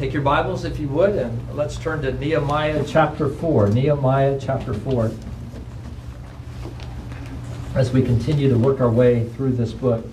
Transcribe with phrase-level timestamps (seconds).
[0.00, 3.68] Take your Bibles if you would, and let's turn to Nehemiah chapter 4.
[3.68, 5.10] Nehemiah chapter 4.
[7.74, 10.06] As we continue to work our way through this book.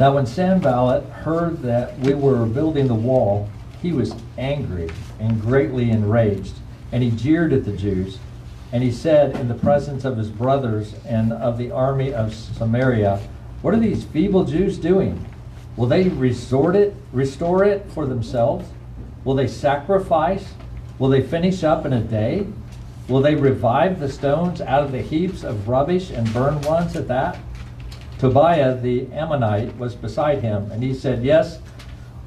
[0.00, 3.50] Now, when Sanballat heard that we were building the wall,
[3.82, 4.88] he was angry
[5.20, 6.54] and greatly enraged,
[6.90, 8.18] and he jeered at the Jews.
[8.74, 13.20] And he said in the presence of his brothers and of the army of Samaria,
[13.62, 15.24] What are these feeble Jews doing?
[15.76, 18.68] Will they resort it, restore it for themselves?
[19.22, 20.54] Will they sacrifice?
[20.98, 22.48] Will they finish up in a day?
[23.06, 27.06] Will they revive the stones out of the heaps of rubbish and burn ones at
[27.06, 27.38] that?
[28.18, 31.60] Tobiah the Ammonite was beside him, and he said, Yes,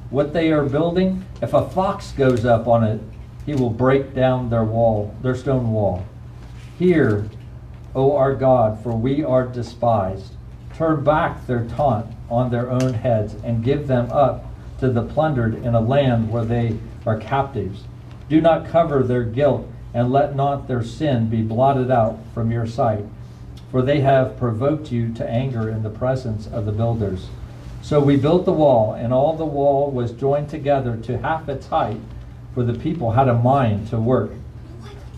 [0.08, 3.02] what they are building, if a fox goes up on it,
[3.44, 6.06] he will break down their wall, their stone wall.
[6.78, 7.28] Hear,
[7.92, 10.34] O our God, for we are despised.
[10.76, 14.46] Turn back their taunt on their own heads and give them up
[14.78, 17.82] to the plundered in a land where they are captives.
[18.28, 22.66] Do not cover their guilt and let not their sin be blotted out from your
[22.66, 23.04] sight.
[23.72, 27.26] For they have provoked you to anger in the presence of the builders.
[27.82, 31.66] So we built the wall, and all the wall was joined together to half its
[31.66, 32.00] height,
[32.54, 34.30] for the people had a mind to work.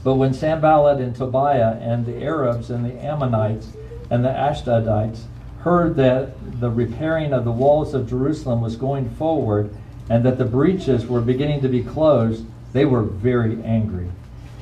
[0.03, 3.69] But when Sanballat and Tobiah and the Arabs and the Ammonites
[4.09, 5.25] and the Ashdodites
[5.61, 9.75] heard that the repairing of the walls of Jerusalem was going forward
[10.09, 14.11] and that the breaches were beginning to be closed, they were very angry.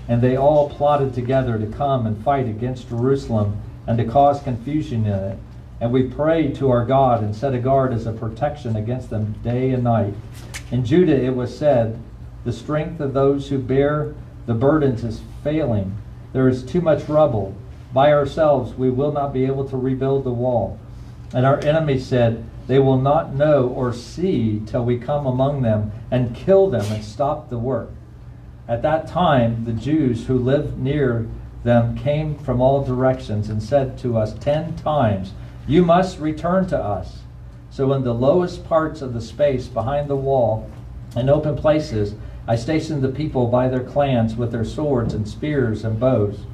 [0.08, 5.06] And they all plotted together to come and fight against Jerusalem and to cause confusion
[5.06, 5.38] in it.
[5.80, 9.36] And we prayed to our God and set a guard as a protection against them
[9.44, 10.14] day and night.
[10.72, 11.98] In Judah it was said,
[12.44, 14.14] The strength of those who bear
[14.48, 15.94] the burdens is failing.
[16.32, 17.54] There is too much rubble.
[17.92, 20.80] By ourselves we will not be able to rebuild the wall.
[21.34, 25.92] And our enemy said, They will not know or see till we come among them
[26.10, 27.90] and kill them and stop the work.
[28.66, 31.28] At that time, the Jews who lived near
[31.62, 35.34] them came from all directions and said to us ten times,
[35.66, 37.18] You must return to us.
[37.68, 40.70] So, in the lowest parts of the space behind the wall
[41.14, 42.14] and open places,
[42.48, 46.46] I stationed the people by their clans with their swords and spears and bows.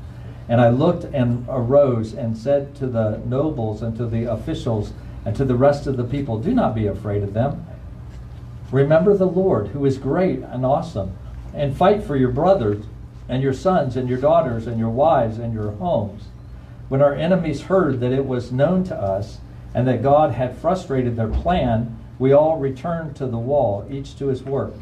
[0.48, 4.92] And I looked and arose and said to the nobles and to the officials
[5.24, 7.64] and to the rest of the people, Do not be afraid of them.
[8.72, 11.16] Remember the Lord, who is great and awesome,
[11.54, 12.86] and fight for your brothers
[13.28, 16.24] and your sons and your daughters and your wives and your homes.
[16.88, 19.38] When our enemies heard that it was known to us
[19.72, 24.26] and that God had frustrated their plan, we all returned to the wall, each to
[24.26, 24.74] his work.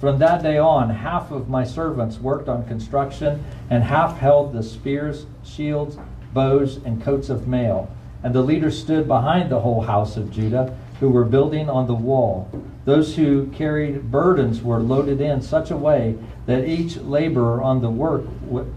[0.00, 4.62] From that day on, half of my servants worked on construction, and half held the
[4.62, 5.96] spears, shields,
[6.34, 7.90] bows, and coats of mail.
[8.22, 11.94] And the leaders stood behind the whole house of Judah, who were building on the
[11.94, 12.50] wall.
[12.84, 17.90] Those who carried burdens were loaded in such a way that each laborer on the
[17.90, 18.24] work,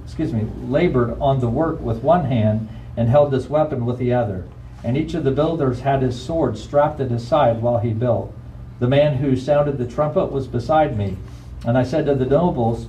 [0.05, 4.13] excuse me, labored on the work with one hand and held this weapon with the
[4.13, 4.45] other.
[4.85, 8.33] And each of the builders had his sword strapped at his side while he built.
[8.79, 11.17] The man who sounded the trumpet was beside me.
[11.65, 12.87] And I said to the nobles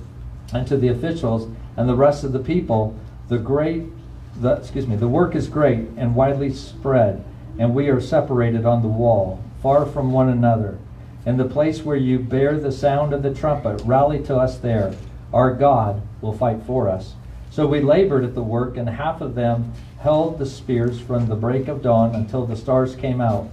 [0.53, 2.97] and to the officials and the rest of the people,
[3.27, 3.85] the great
[4.37, 7.23] the, excuse me, the work is great and widely spread,
[7.59, 10.77] and we are separated on the wall, far from one another.
[11.25, 14.95] In the place where you bear the sound of the trumpet, rally to us there.
[15.33, 17.13] Our God will fight for us.
[17.51, 21.35] So we labored at the work, and half of them held the spears from the
[21.35, 23.49] break of dawn until the stars came out.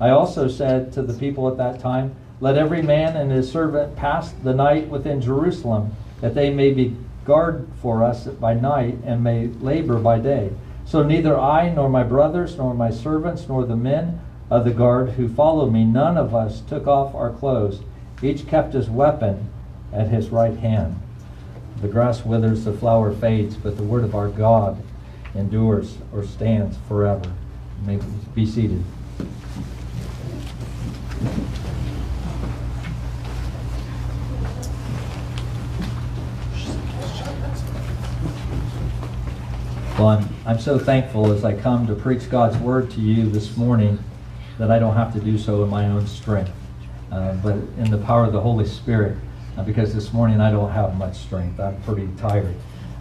[0.00, 3.96] I also said to the people at that time, Let every man and his servant
[3.96, 6.96] pass the night within Jerusalem, that they may be
[7.26, 10.50] guard for us by night and may labor by day.
[10.86, 15.10] So neither I, nor my brothers, nor my servants, nor the men of the guard
[15.10, 17.80] who followed me, none of us took off our clothes.
[18.22, 19.50] Each kept his weapon
[19.92, 21.00] at his right hand.
[21.80, 24.82] The grass withers, the flower fades, but the word of our God
[25.34, 27.30] endures or stands forever.
[27.80, 28.00] You may
[28.34, 28.82] be seated.
[40.00, 43.58] Well, I'm, I'm so thankful as I come to preach God's word to you this
[43.58, 44.02] morning
[44.56, 46.52] that I don't have to do so in my own strength,
[47.12, 49.18] uh, but in the power of the Holy Spirit,
[49.58, 51.60] uh, because this morning I don't have much strength.
[51.60, 52.54] I'm pretty tired.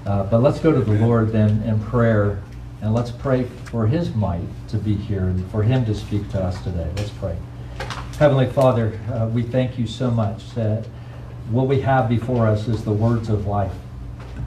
[0.06, 2.44] Uh, but let's go to the Lord then in prayer,
[2.81, 6.44] and let's pray for His might to be here and for Him to speak to
[6.44, 6.92] us today.
[6.98, 7.38] Let's pray.
[8.18, 10.86] Heavenly Father, uh, we thank you so much that
[11.50, 13.72] what we have before us is the words of life.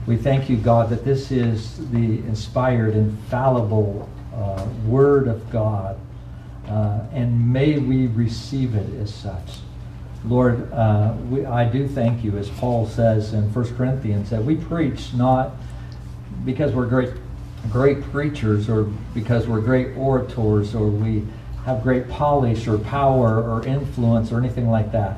[0.05, 5.97] We thank you, God, that this is the inspired, infallible, uh, Word of God,
[6.67, 9.59] uh, and may we receive it as such.
[10.25, 14.57] Lord, uh, we, I do thank you, as Paul says in 1 Corinthians, that we
[14.57, 15.51] preach not
[16.43, 17.11] because we're great,
[17.71, 18.83] great preachers or
[19.13, 21.25] because we're great orators or we
[21.63, 25.17] have great polish or power or influence or anything like that.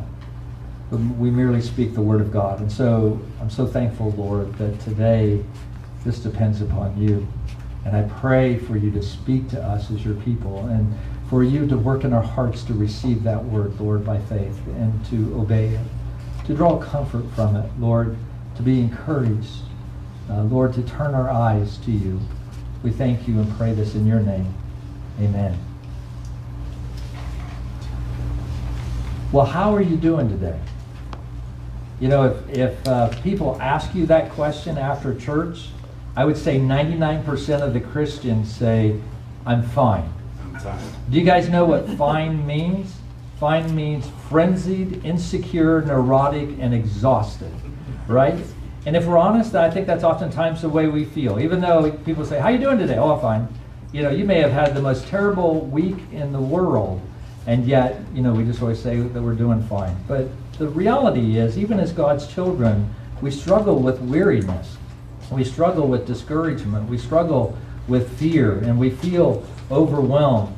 [0.91, 2.61] We merely speak the word of God.
[2.61, 5.43] And so I'm so thankful, Lord, that today
[6.03, 7.27] this depends upon you.
[7.85, 10.93] And I pray for you to speak to us as your people and
[11.29, 15.05] for you to work in our hearts to receive that word, Lord, by faith and
[15.07, 15.85] to obey it,
[16.45, 18.15] to draw comfort from it, Lord,
[18.55, 19.63] to be encouraged,
[20.29, 22.19] uh, Lord, to turn our eyes to you.
[22.83, 24.53] We thank you and pray this in your name.
[25.19, 25.57] Amen.
[29.31, 30.59] Well, how are you doing today?
[31.99, 35.69] You know, if, if uh, people ask you that question after church,
[36.15, 38.99] I would say 99% of the Christians say,
[39.45, 40.11] I'm fine.
[41.09, 42.95] Do you guys know what fine means?
[43.39, 47.51] Fine means frenzied, insecure, neurotic, and exhausted,
[48.07, 48.39] right?
[48.85, 51.39] And if we're honest, I think that's oftentimes the way we feel.
[51.39, 53.47] Even though people say, "How are you doing today?" "Oh, I'm fine."
[53.91, 57.01] You know, you may have had the most terrible week in the world,
[57.45, 59.95] and yet, you know, we just always say that we're doing fine.
[60.07, 64.77] But the reality is, even as God's children, we struggle with weariness.
[65.31, 66.89] We struggle with discouragement.
[66.89, 67.57] We struggle
[67.87, 70.55] with fear, and we feel overwhelmed.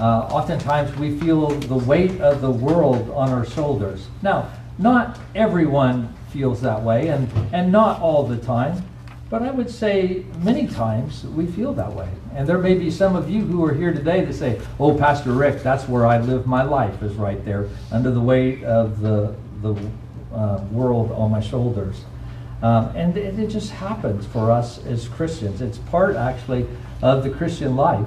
[0.00, 4.08] Uh, oftentimes, we feel the weight of the world on our shoulders.
[4.22, 8.84] Now, not everyone feels that way, and, and not all the time,
[9.30, 12.08] but I would say many times we feel that way.
[12.34, 15.32] And there may be some of you who are here today that say, Oh, Pastor
[15.32, 19.34] Rick, that's where I live my life, is right there, under the weight of the,
[19.62, 19.74] the
[20.32, 22.04] uh, world on my shoulders.
[22.62, 25.60] Um, and it, it just happens for us as Christians.
[25.60, 26.66] It's part, actually,
[27.02, 28.06] of the Christian life.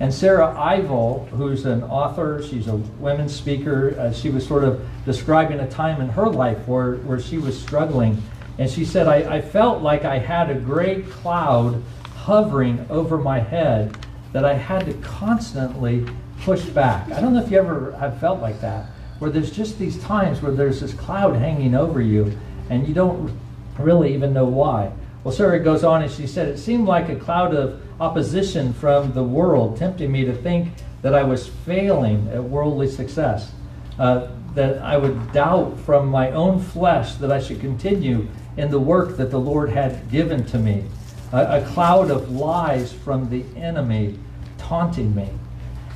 [0.00, 4.86] And Sarah Ivill, who's an author, she's a women's speaker, uh, she was sort of
[5.04, 8.22] describing a time in her life where, where she was struggling.
[8.58, 11.82] And she said, I, I felt like I had a great cloud
[12.16, 13.96] hovering over my head
[14.32, 16.06] that I had to constantly
[16.40, 17.10] push back.
[17.12, 18.86] I don't know if you ever have felt like that,
[19.18, 22.36] where there's just these times where there's this cloud hanging over you
[22.68, 23.36] and you don't
[23.78, 24.92] really even know why.
[25.24, 29.12] Well, Sarah goes on and she said, It seemed like a cloud of opposition from
[29.12, 30.72] the world, tempting me to think
[31.02, 33.52] that I was failing at worldly success,
[33.98, 38.28] uh, that I would doubt from my own flesh that I should continue
[38.58, 40.84] in the work that the Lord had given to me.
[41.32, 44.18] A, a cloud of lies from the enemy
[44.58, 45.30] taunting me.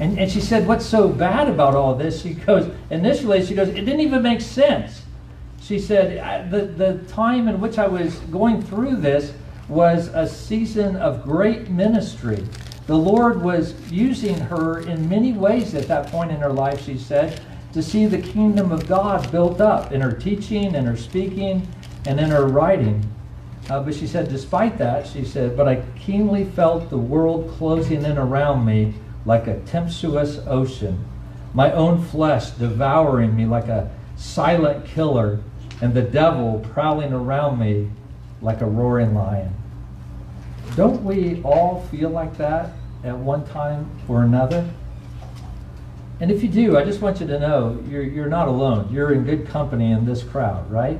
[0.00, 2.22] And, and she said, What's so bad about all this?
[2.22, 5.02] She goes, Initially, she goes, It didn't even make sense.
[5.60, 9.32] She said, The, the time in which I was going through this,
[9.68, 12.44] was a season of great ministry.
[12.86, 16.98] The Lord was using her in many ways at that point in her life, she
[16.98, 17.40] said,
[17.72, 21.66] to see the kingdom of God built up in her teaching, and her speaking,
[22.06, 23.04] and in her writing.
[23.70, 28.04] Uh, but she said, despite that, she said, but I keenly felt the world closing
[28.04, 28.94] in around me
[29.24, 31.04] like a tempestuous ocean,
[31.54, 35.40] my own flesh devouring me like a silent killer,
[35.80, 37.90] and the devil prowling around me
[38.40, 39.54] like a roaring lion.
[40.74, 42.72] Don't we all feel like that
[43.04, 44.68] at one time or another?
[46.20, 48.88] And if you do, I just want you to know you're, you're not alone.
[48.92, 50.98] You're in good company in this crowd, right?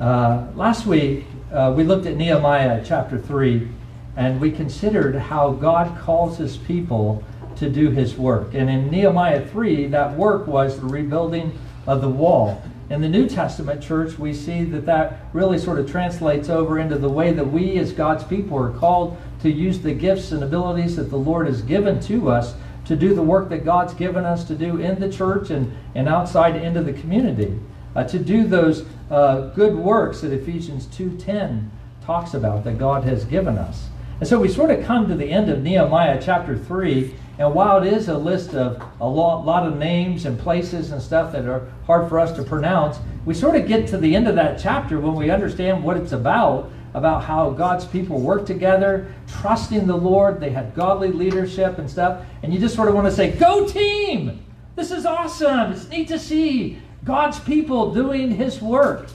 [0.00, 3.68] Uh, last week, uh, we looked at Nehemiah chapter 3,
[4.16, 7.22] and we considered how God calls his people
[7.56, 8.54] to do his work.
[8.54, 13.26] And in Nehemiah 3, that work was the rebuilding of the wall in the New
[13.26, 17.44] Testament church, we see that that really sort of translates over into the way that
[17.44, 21.46] we as God's people are called to use the gifts and abilities that the Lord
[21.46, 25.00] has given to us to do the work that God's given us to do in
[25.00, 27.58] the church and, and outside into the community.
[27.96, 31.68] Uh, to do those uh, good works that Ephesians 2.10
[32.04, 33.88] talks about that God has given us.
[34.18, 37.82] And so we sort of come to the end of Nehemiah chapter 3 and while
[37.82, 41.46] it is a list of a lot, lot of names and places and stuff that
[41.46, 44.60] are hard for us to pronounce, we sort of get to the end of that
[44.60, 49.96] chapter when we understand what it's about about how God's people work together, trusting the
[49.96, 53.30] Lord, they had godly leadership and stuff, and you just sort of want to say,
[53.32, 54.44] Go team!
[54.76, 55.72] This is awesome!
[55.72, 59.08] It's neat to see God's people doing His work.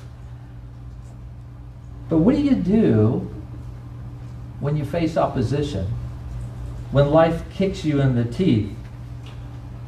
[2.10, 3.34] But what do you do
[4.60, 5.88] when you face opposition?
[6.92, 8.74] when life kicks you in the teeth,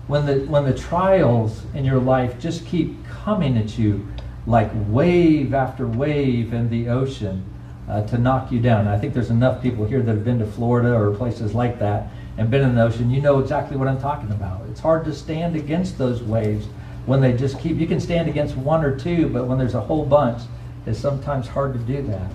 [0.07, 4.07] when the, when the trials in your life just keep coming at you
[4.47, 7.45] like wave after wave in the ocean
[7.87, 8.87] uh, to knock you down.
[8.87, 12.07] I think there's enough people here that have been to Florida or places like that
[12.37, 14.65] and been in the ocean, you know exactly what I'm talking about.
[14.69, 16.67] It's hard to stand against those waves
[17.09, 19.81] when they just keep, you can stand against one or two, but when there's a
[19.81, 20.43] whole bunch,
[20.85, 22.31] it's sometimes hard to do that.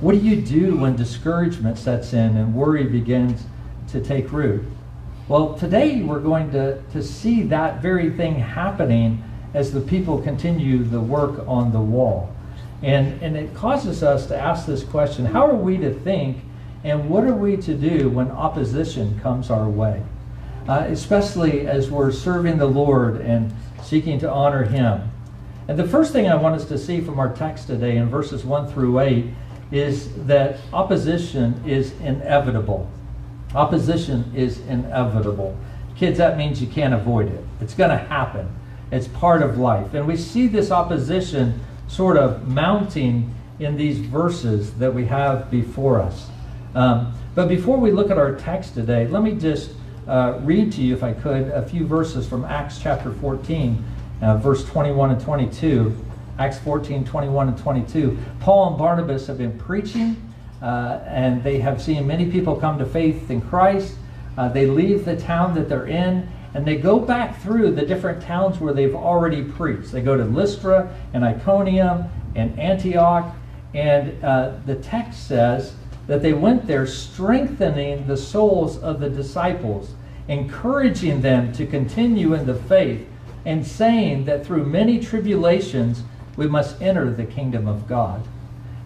[0.00, 3.44] What do you do when discouragement sets in and worry begins
[3.88, 4.64] to take root?
[5.28, 10.82] Well, today we're going to, to see that very thing happening as the people continue
[10.82, 12.34] the work on the wall.
[12.82, 16.38] And, and it causes us to ask this question how are we to think
[16.82, 20.02] and what are we to do when opposition comes our way?
[20.66, 23.52] Uh, especially as we're serving the Lord and
[23.84, 25.10] seeking to honor Him.
[25.68, 28.44] And the first thing I want us to see from our text today in verses
[28.44, 29.26] 1 through 8
[29.72, 32.90] is that opposition is inevitable.
[33.54, 35.56] Opposition is inevitable.
[35.96, 37.44] Kids, that means you can't avoid it.
[37.60, 38.48] It's going to happen.
[38.90, 39.94] It's part of life.
[39.94, 46.00] And we see this opposition sort of mounting in these verses that we have before
[46.00, 46.28] us.
[46.74, 49.70] Um, but before we look at our text today, let me just
[50.06, 53.84] uh, read to you, if I could, a few verses from Acts chapter 14,
[54.22, 55.96] uh, verse 21 and 22.
[56.38, 58.18] Acts 14, 21 and 22.
[58.40, 60.16] Paul and Barnabas have been preaching,
[60.60, 63.94] uh, and they have seen many people come to faith in Christ.
[64.36, 68.22] Uh, they leave the town that they're in, and they go back through the different
[68.22, 69.92] towns where they've already preached.
[69.92, 73.34] They go to Lystra and Iconium and Antioch,
[73.74, 75.74] and uh, the text says
[76.06, 79.94] that they went there strengthening the souls of the disciples,
[80.28, 83.06] encouraging them to continue in the faith,
[83.44, 86.02] and saying that through many tribulations
[86.36, 88.26] we must enter the kingdom of God.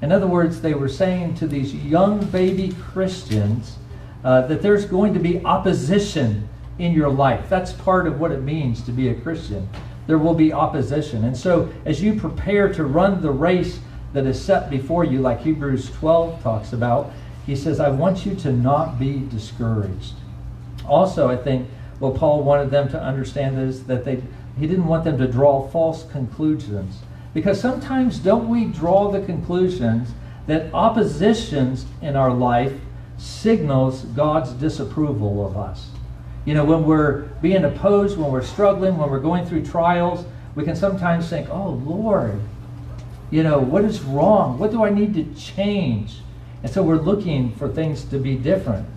[0.01, 3.77] In other words, they were saying to these young baby Christians
[4.23, 6.49] uh, that there's going to be opposition
[6.79, 7.49] in your life.
[7.49, 9.69] That's part of what it means to be a Christian.
[10.07, 11.25] There will be opposition.
[11.25, 13.81] And so, as you prepare to run the race
[14.13, 17.13] that is set before you, like Hebrews 12 talks about,
[17.47, 20.15] he says, I want you to not be discouraged.
[20.87, 24.23] Also, I think what Paul wanted them to understand is that they,
[24.59, 27.01] he didn't want them to draw false conclusions.
[27.35, 30.11] Because sometimes don't we draw the conclusions
[30.47, 32.73] that oppositions in our life
[33.19, 35.91] signals God's disapproval of us.
[36.45, 40.25] You know, when we're being opposed, when we're struggling, when we're going through trials,
[40.55, 42.41] we can sometimes think, oh, Lord,
[43.31, 44.59] you know, what is wrong?
[44.59, 46.19] What do I need to change?
[46.63, 48.89] And so we're looking for things to be different.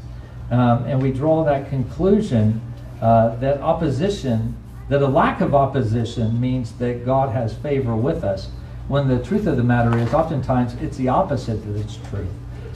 [0.50, 2.62] Um, and we draw that conclusion
[3.02, 4.56] uh, that opposition,
[4.88, 8.50] that a lack of opposition means that God has favor with us.
[8.88, 12.28] When the truth of the matter is, oftentimes it's the opposite that it's true.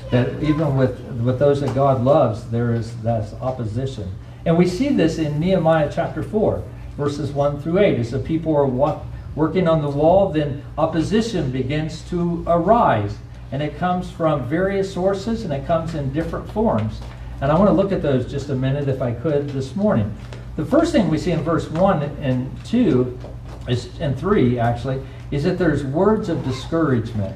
[0.09, 4.11] That even with, with those that God loves, there is that opposition.
[4.47, 6.63] And we see this in Nehemiah chapter 4,
[6.97, 7.99] verses 1 through 8.
[7.99, 13.17] As the people are walk, working on the wall, then opposition begins to arise.
[13.51, 17.01] And it comes from various sources and it comes in different forms.
[17.41, 20.15] And I want to look at those just a minute, if I could, this morning.
[20.55, 23.19] The first thing we see in verse 1 and 2,
[23.67, 27.35] is, and 3 actually, is that there's words of discouragement.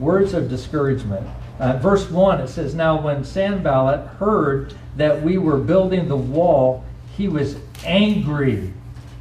[0.00, 1.26] Words of discouragement.
[1.60, 6.84] Uh, verse 1, it says, Now when Sanballat heard that we were building the wall,
[7.16, 8.72] he was angry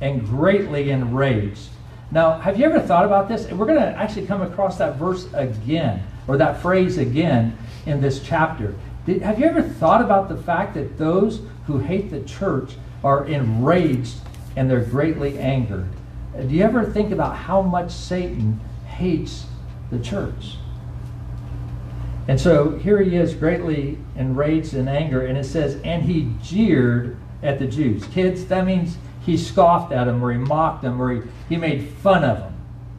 [0.02, 1.70] and greatly enraged.
[2.12, 3.52] Now, have you ever thought about this?
[3.52, 8.22] We're going to actually come across that verse again, or that phrase again in this
[8.22, 8.76] chapter.
[9.06, 13.26] Did, have you ever thought about the fact that those who hate the church are
[13.26, 14.16] enraged
[14.56, 15.90] and they're greatly angered?
[16.36, 19.46] Uh, do you ever think about how much Satan hates
[19.92, 20.58] the church?
[22.28, 27.18] And so here he is, greatly enraged in anger, and it says, and he jeered
[27.42, 28.06] at the Jews.
[28.08, 28.98] Kids, that means
[29.28, 32.54] he scoffed at them, or he mocked them, or he, he made fun of them.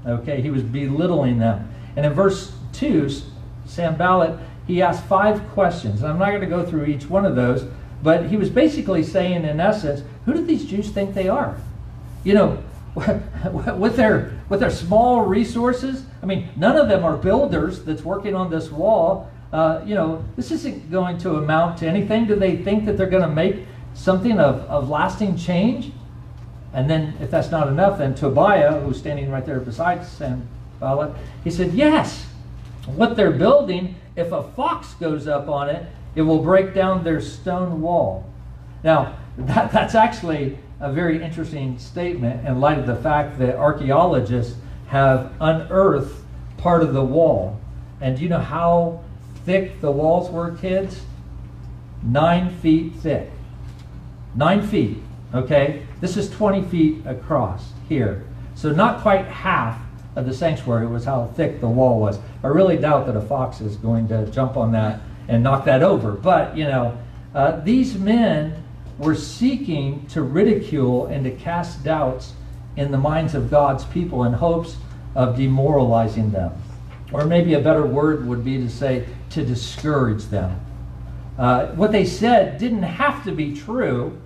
[0.06, 1.68] Okay, he was belittling them.
[1.96, 3.10] And in verse 2,
[3.64, 6.02] Sanballat, he asked five questions.
[6.02, 7.64] And I'm not going to go through each one of those,
[8.02, 11.56] but he was basically saying, in essence, who do these Jews think they are?
[12.24, 12.62] You know,
[12.94, 16.04] with their with their small resources.
[16.22, 19.30] I mean, none of them are builders that's working on this wall.
[19.52, 22.26] Uh, you know, this isn't going to amount to anything.
[22.26, 25.92] Do they think that they're going to make something of, of lasting change?
[26.72, 31.50] And then, if that's not enough, then Tobiah, who's standing right there beside Sanballat, he
[31.50, 32.26] said, Yes,
[32.86, 37.20] what they're building, if a fox goes up on it, it will break down their
[37.20, 38.24] stone wall.
[38.82, 44.56] Now, that, that's actually a very interesting statement in light of the fact that archaeologists
[44.88, 46.24] have unearthed
[46.56, 47.58] part of the wall.
[48.00, 49.02] And do you know how
[49.44, 51.00] thick the walls were, kids?
[52.02, 53.30] Nine feet thick.
[54.34, 54.98] Nine feet,
[55.34, 55.86] okay?
[56.00, 58.24] This is 20 feet across here.
[58.54, 59.80] So not quite half
[60.16, 62.18] of the sanctuary was how thick the wall was.
[62.42, 65.82] I really doubt that a fox is going to jump on that and knock that
[65.82, 66.12] over.
[66.12, 66.98] But, you know,
[67.34, 68.64] uh, these men
[68.98, 72.32] were seeking to ridicule and to cast doubts
[72.76, 74.76] in the minds of God's people in hopes
[75.14, 76.52] of demoralizing them.
[77.12, 80.60] Or maybe a better word would be to say to discourage them.
[81.38, 84.18] Uh, what they said didn't have to be true,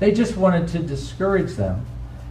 [0.00, 1.86] they just wanted to discourage them.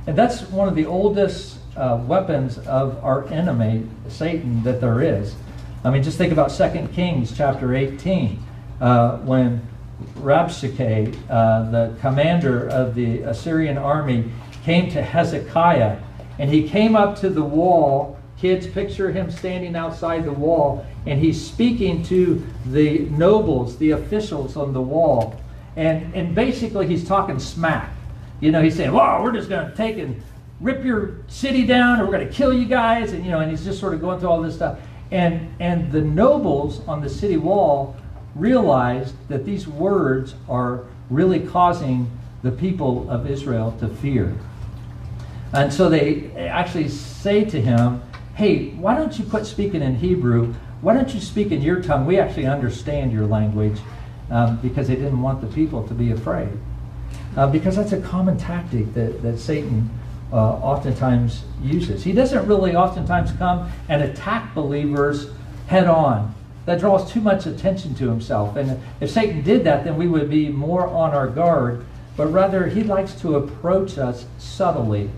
[0.08, 5.36] And that's one of the oldest uh, weapons of our enemy, Satan, that there is.
[5.84, 8.44] I mean, just think about 2 Kings chapter 18,
[8.82, 9.66] uh, when
[10.16, 14.32] Rabshakeh, uh, the commander of the Assyrian army,
[14.66, 16.00] came to Hezekiah,
[16.38, 18.18] and he came up to the wall.
[18.40, 24.58] Kids, picture him standing outside the wall, and he's speaking to the nobles, the officials
[24.58, 25.40] on the wall.
[25.80, 27.90] And, and basically, he's talking smack.
[28.42, 30.22] You know, he's saying, "Well, we're just going to take and
[30.60, 33.50] rip your city down, or we're going to kill you guys." And you know, and
[33.50, 34.78] he's just sort of going through all this stuff.
[35.10, 37.96] And and the nobles on the city wall
[38.36, 42.12] realized that these words are really causing
[42.44, 44.36] the people of Israel to fear.
[45.54, 48.02] And so they actually say to him,
[48.36, 50.54] Hey, why don't you quit speaking in Hebrew?
[50.82, 52.06] Why don't you speak in your tongue?
[52.06, 53.80] We actually understand your language
[54.32, 56.50] um, because they didn't want the people to be afraid.
[57.36, 59.90] Uh, because that's a common tactic that, that Satan
[60.32, 62.04] uh, oftentimes uses.
[62.04, 65.30] He doesn't really oftentimes come and attack believers
[65.68, 66.36] head on.
[66.66, 68.56] That draws too much attention to himself.
[68.56, 71.86] And if Satan did that, then we would be more on our guard.
[72.16, 75.10] But rather, he likes to approach us subtly.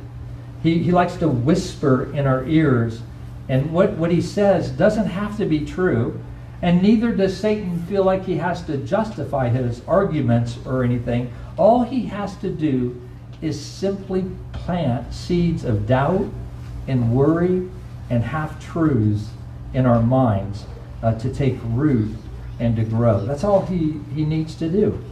[0.64, 3.02] He, he likes to whisper in our ears.
[3.50, 6.22] And what, what he says doesn't have to be true.
[6.62, 11.34] And neither does Satan feel like he has to justify his arguments or anything.
[11.58, 13.02] All he has to do
[13.42, 16.30] is simply plant seeds of doubt
[16.88, 17.68] and worry
[18.10, 19.30] and half truths
[19.74, 20.66] in our minds
[21.02, 22.16] uh, to take root
[22.60, 23.26] and to grow.
[23.26, 25.04] That's all he, he needs to do.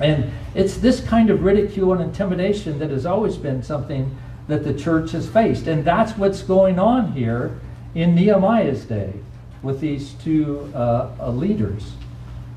[0.00, 4.16] And it's this kind of ridicule and intimidation that has always been something
[4.48, 5.66] that the church has faced.
[5.66, 7.60] And that's what's going on here
[7.94, 9.12] in Nehemiah's day
[9.64, 11.92] with these two uh, uh, leaders.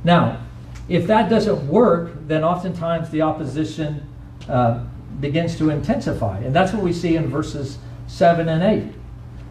[0.04, 0.42] Now,
[0.90, 4.08] if that doesn't work, then oftentimes the opposition
[4.48, 4.84] uh,
[5.20, 6.40] begins to intensify.
[6.40, 8.94] And that's what we see in verses 7 and 8.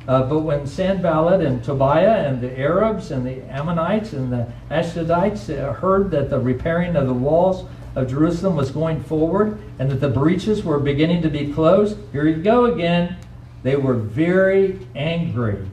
[0.08, 5.50] Uh, but when Sanballat and Tobiah and the Arabs and the Ammonites and the Ashdodites
[5.50, 10.00] uh, heard that the repairing of the walls of Jerusalem was going forward and that
[10.00, 13.16] the breaches were beginning to be closed, here you go again.
[13.64, 15.66] They were very angry.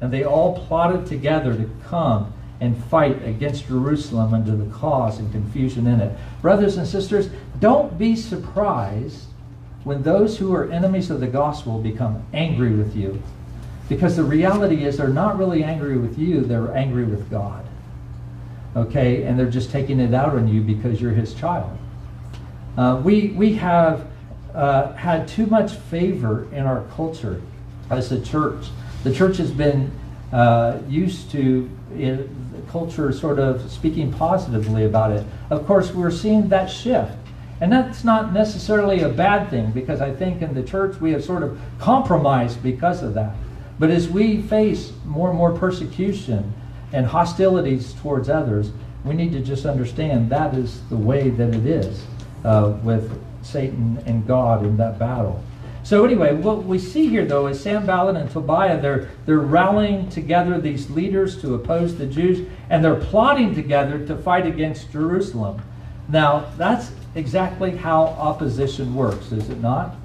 [0.00, 5.30] And they all plotted together to come and fight against Jerusalem under the cause and
[5.32, 6.16] confusion in it.
[6.42, 9.24] Brothers and sisters, don't be surprised
[9.84, 13.22] when those who are enemies of the gospel become angry with you.
[13.88, 17.64] Because the reality is they're not really angry with you, they're angry with God.
[18.76, 19.24] Okay?
[19.24, 21.76] And they're just taking it out on you because you're his child.
[22.76, 24.06] Uh, we, we have
[24.54, 27.40] uh, had too much favor in our culture
[27.88, 28.66] as a church.
[29.04, 29.90] The church has been
[30.32, 32.36] uh, used to in,
[32.70, 35.26] culture sort of speaking positively about it.
[35.50, 37.12] Of course, we're seeing that shift.
[37.60, 41.24] And that's not necessarily a bad thing because I think in the church we have
[41.24, 43.34] sort of compromised because of that.
[43.78, 46.52] But as we face more and more persecution
[46.92, 48.70] and hostilities towards others,
[49.04, 52.04] we need to just understand that is the way that it is
[52.44, 55.42] uh, with Satan and God in that battle.
[55.82, 60.60] So anyway, what we see here though is Sanballat and Tobiah, they're, they're rallying together
[60.60, 65.62] these leaders to oppose the Jews, and they're plotting together to fight against Jerusalem.
[66.08, 69.96] Now, that's exactly how opposition works, is it not?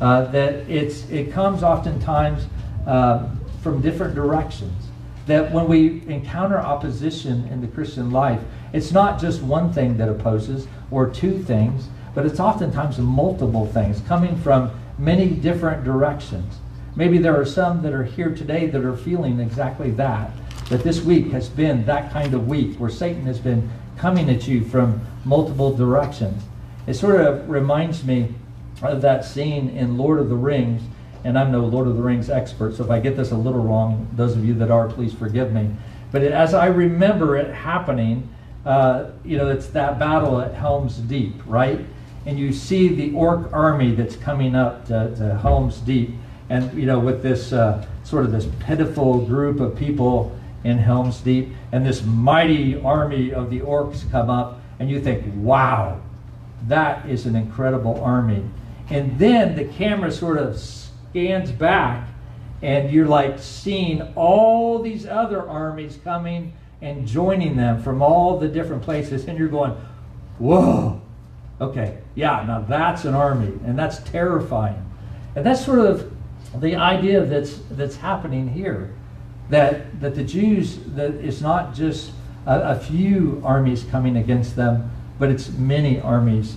[0.00, 2.46] Uh, that it's, it comes oftentimes
[2.86, 3.28] uh,
[3.62, 4.88] from different directions.
[5.26, 8.40] That when we encounter opposition in the Christian life,
[8.72, 14.00] it's not just one thing that opposes or two things, but it's oftentimes multiple things
[14.08, 16.58] coming from many different directions.
[16.94, 20.30] Maybe there are some that are here today that are feeling exactly that.
[20.68, 24.46] That this week has been that kind of week where Satan has been coming at
[24.46, 26.44] you from multiple directions.
[26.86, 28.34] It sort of reminds me
[28.82, 30.82] of that scene in Lord of the Rings
[31.24, 33.60] and I'm no Lord of the Rings expert, so if I get this a little
[33.60, 35.70] wrong, those of you that are, please forgive me.
[36.12, 38.28] But it, as I remember it happening,
[38.64, 41.80] uh, you know, it's that battle at Helm's Deep, right?
[42.26, 46.10] And you see the orc army that's coming up to, to Helm's Deep,
[46.48, 51.20] and you know, with this uh, sort of this pitiful group of people in Helm's
[51.20, 56.00] Deep, and this mighty army of the orcs come up, and you think, wow,
[56.68, 58.44] that is an incredible army.
[58.90, 62.08] And then the camera sort of scans back,
[62.60, 66.52] and you're like seeing all these other armies coming
[66.82, 69.72] and joining them from all the different places, and you're going,
[70.38, 70.99] whoa,
[71.60, 74.82] Okay, yeah, now that's an army, and that's terrifying.
[75.36, 76.10] And that's sort of
[76.54, 78.94] the idea that's that's happening here.
[79.50, 82.12] That that the Jews that it's not just
[82.46, 86.56] a, a few armies coming against them, but it's many armies.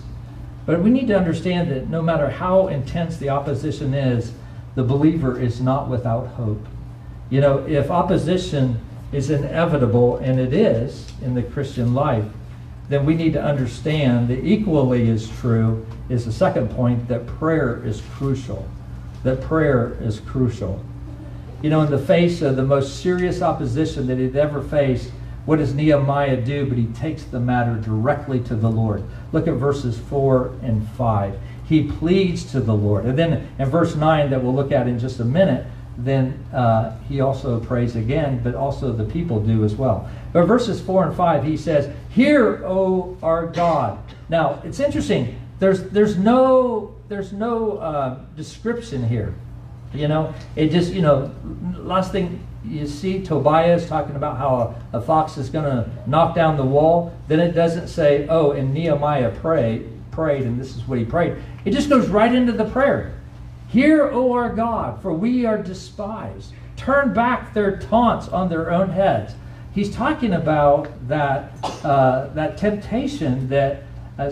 [0.65, 4.31] But we need to understand that no matter how intense the opposition is,
[4.75, 6.65] the believer is not without hope.
[7.29, 8.79] You know, if opposition
[9.11, 12.25] is inevitable, and it is in the Christian life,
[12.89, 17.83] then we need to understand that equally as true is the second point that prayer
[17.85, 18.67] is crucial.
[19.23, 20.83] That prayer is crucial.
[21.61, 25.11] You know, in the face of the most serious opposition that he'd ever faced,
[25.45, 26.65] what does Nehemiah do?
[26.65, 29.03] But he takes the matter directly to the Lord.
[29.31, 31.39] Look at verses 4 and 5.
[31.65, 33.05] He pleads to the Lord.
[33.05, 35.65] And then in verse 9, that we'll look at in just a minute,
[35.97, 40.09] then uh, he also prays again, but also the people do as well.
[40.31, 43.99] But verses 4 and 5, he says, Hear, O our God.
[44.29, 45.39] Now, it's interesting.
[45.59, 49.35] There's, there's no, there's no uh, description here.
[49.93, 51.31] You know, it just, you know,
[51.75, 55.89] last thing you see, Tobiah is talking about how a, a fox is going to
[56.07, 57.15] knock down the wall.
[57.27, 61.35] Then it doesn't say, oh, and Nehemiah prayed, prayed, and this is what he prayed.
[61.65, 63.13] It just goes right into the prayer.
[63.73, 66.53] Hear, O our God, for we are despised.
[66.75, 69.33] Turn back their taunts on their own heads.
[69.73, 71.51] He's talking about that,
[71.83, 73.81] uh, that temptation that
[74.19, 74.29] uh,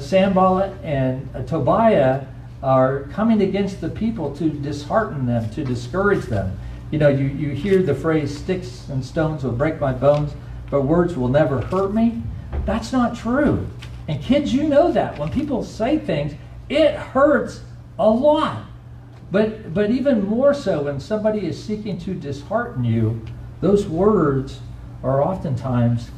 [0.83, 2.27] and uh, Tobiah
[2.61, 6.55] are coming against the people to dishearten them, to discourage them.
[6.91, 10.33] You know, you, you hear the phrase, sticks and stones will break my bones,
[10.69, 12.21] but words will never hurt me.
[12.67, 13.67] That's not true.
[14.07, 15.17] And kids, you know that.
[15.17, 16.33] When people say things,
[16.69, 17.61] it hurts
[17.97, 18.67] a lot.
[19.31, 23.25] But, but even more so when somebody is seeking to dishearten you,
[23.61, 24.59] those words
[25.03, 26.11] are oftentimes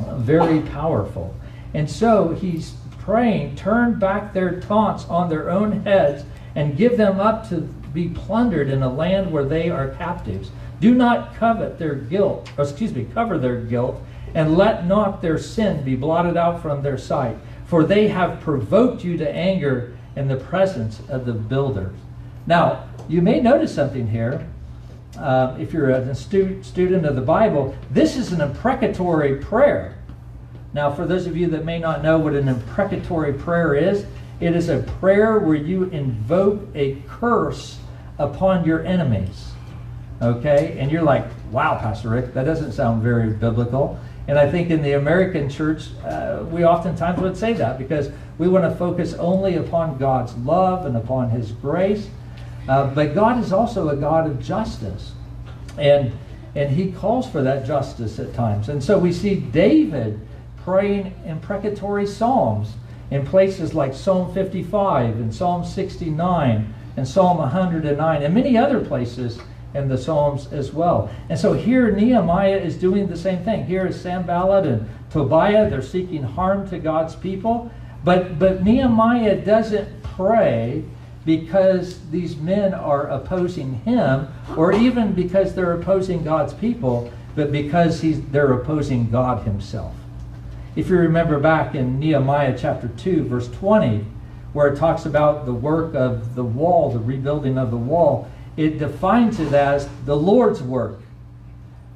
[0.00, 1.34] uh, very powerful.
[1.74, 6.24] And so he's praying, turn back their taunts on their own heads
[6.54, 7.60] and give them up to
[7.92, 10.50] be plundered in a land where they are captives.
[10.80, 14.02] Do not covet their guilt, or excuse me, cover their guilt,
[14.34, 17.36] and let not their sin be blotted out from their sight.
[17.66, 21.96] For they have provoked you to anger in the presence of the builders.
[22.46, 24.46] Now, you may notice something here.
[25.18, 29.96] Uh, if you're a stu- student of the Bible, this is an imprecatory prayer.
[30.72, 34.06] Now, for those of you that may not know what an imprecatory prayer is,
[34.40, 37.78] it is a prayer where you invoke a curse
[38.18, 39.52] upon your enemies.
[40.20, 40.76] Okay?
[40.78, 43.98] And you're like, wow, Pastor Rick, that doesn't sound very biblical.
[44.26, 48.48] And I think in the American church, uh, we oftentimes would say that because we
[48.48, 52.08] want to focus only upon God's love and upon His grace
[52.68, 55.12] uh, but God is also a God of justice.
[55.78, 56.12] And,
[56.54, 58.68] and he calls for that justice at times.
[58.68, 60.20] And so we see David
[60.64, 62.72] praying imprecatory psalms
[63.10, 69.38] in places like Psalm 55 and Psalm 69 and Psalm 109 and many other places
[69.74, 71.10] in the Psalms as well.
[71.28, 73.66] And so here Nehemiah is doing the same thing.
[73.66, 75.68] Here is Sanballat and Tobiah.
[75.68, 77.70] They're seeking harm to God's people.
[78.04, 80.84] But, but Nehemiah doesn't pray
[81.24, 88.00] because these men are opposing him, or even because they're opposing God's people, but because
[88.00, 89.94] he's, they're opposing God himself.
[90.76, 94.04] If you remember back in Nehemiah chapter 2, verse 20,
[94.52, 98.78] where it talks about the work of the wall, the rebuilding of the wall, it
[98.78, 101.00] defines it as the Lord's work.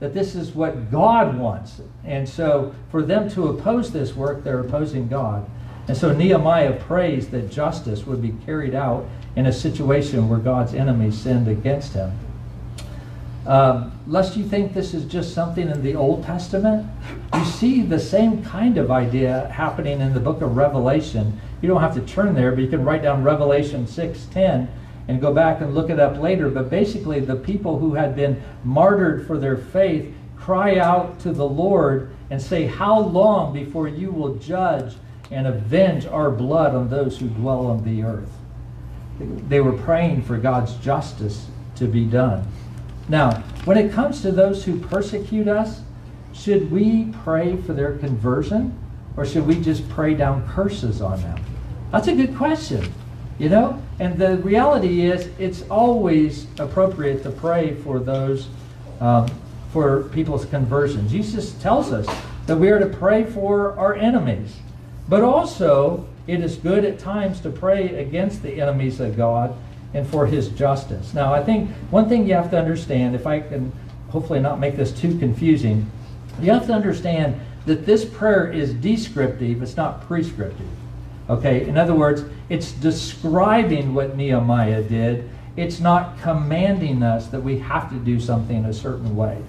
[0.01, 1.81] That this is what God wants.
[2.05, 5.49] And so for them to oppose this work, they're opposing God.
[5.89, 9.07] And so Nehemiah prays that justice would be carried out
[9.39, 12.11] in a situation where God's enemies sinned against him.
[13.47, 16.91] Um, lest you think this is just something in the Old Testament,
[17.33, 21.41] you see the same kind of idea happening in the book of Revelation.
[21.63, 24.67] You don't have to turn there, but you can write down Revelation 6:10
[25.07, 26.51] and go back and look it up later.
[26.51, 31.49] But basically, the people who had been martyred for their faith cry out to the
[31.49, 34.97] Lord and say, How long before you will judge
[35.31, 38.38] and avenge our blood on those who dwell on the earth.
[39.19, 42.47] They were praying for God's justice to be done.
[43.09, 45.81] Now, when it comes to those who persecute us,
[46.33, 48.79] should we pray for their conversion
[49.17, 51.41] or should we just pray down curses on them?
[51.91, 52.93] That's a good question,
[53.39, 53.83] you know?
[53.99, 58.47] And the reality is, it's always appropriate to pray for those,
[59.01, 59.29] um,
[59.73, 61.09] for people's conversion.
[61.09, 62.07] Jesus tells us
[62.47, 64.55] that we are to pray for our enemies.
[65.09, 69.57] But also, it is good at times to pray against the enemies of God
[69.95, 71.15] and for his justice.
[71.15, 73.73] Now, I think one thing you have to understand, if I can
[74.11, 75.91] hopefully not make this too confusing,
[76.41, 80.69] you have to understand that this prayer is descriptive, it's not prescriptive.
[81.31, 85.29] Okay, in other words, it's describing what Nehemiah did.
[85.57, 89.43] It's not commanding us that we have to do something a certain way.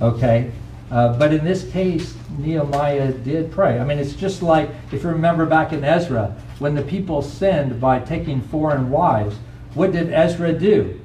[0.00, 0.52] Okay,
[0.90, 3.78] uh, but in this case, Nehemiah did pray.
[3.78, 7.80] I mean, it's just like if you remember back in Ezra, when the people sinned
[7.80, 9.36] by taking foreign wives,
[9.74, 11.00] what did Ezra do?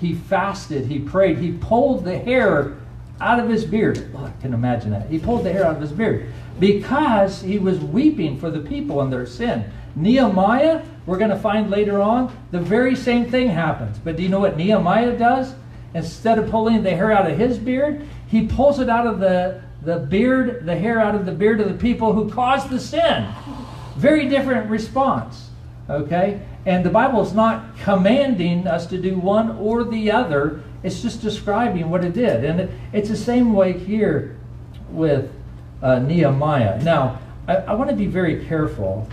[0.00, 2.76] He fasted, he prayed, he pulled the hair
[3.20, 4.10] out of his beard.
[4.14, 5.08] Oh, I can imagine that.
[5.08, 9.00] He pulled the hair out of his beard because he was weeping for the people
[9.00, 9.70] and their sin.
[9.96, 13.98] Nehemiah, we're going to find later on, the very same thing happens.
[13.98, 15.54] But do you know what Nehemiah does?
[15.94, 19.62] Instead of pulling the hair out of his beard, he pulls it out of the,
[19.82, 23.26] the beard, the hair out of the beard of the people who caused the sin.
[23.96, 25.50] Very different response.
[25.88, 26.40] Okay?
[26.66, 30.62] And the Bible is not commanding us to do one or the other.
[30.82, 32.44] It's just describing what it did.
[32.44, 34.36] And it, it's the same way here
[34.90, 35.32] with
[35.82, 36.82] uh, Nehemiah.
[36.82, 39.08] Now, I, I want to be very careful,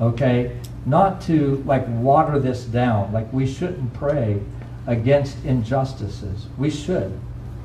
[0.00, 3.12] okay, not to like water this down.
[3.12, 4.40] Like we shouldn't pray
[4.86, 6.46] against injustices.
[6.56, 7.18] We should,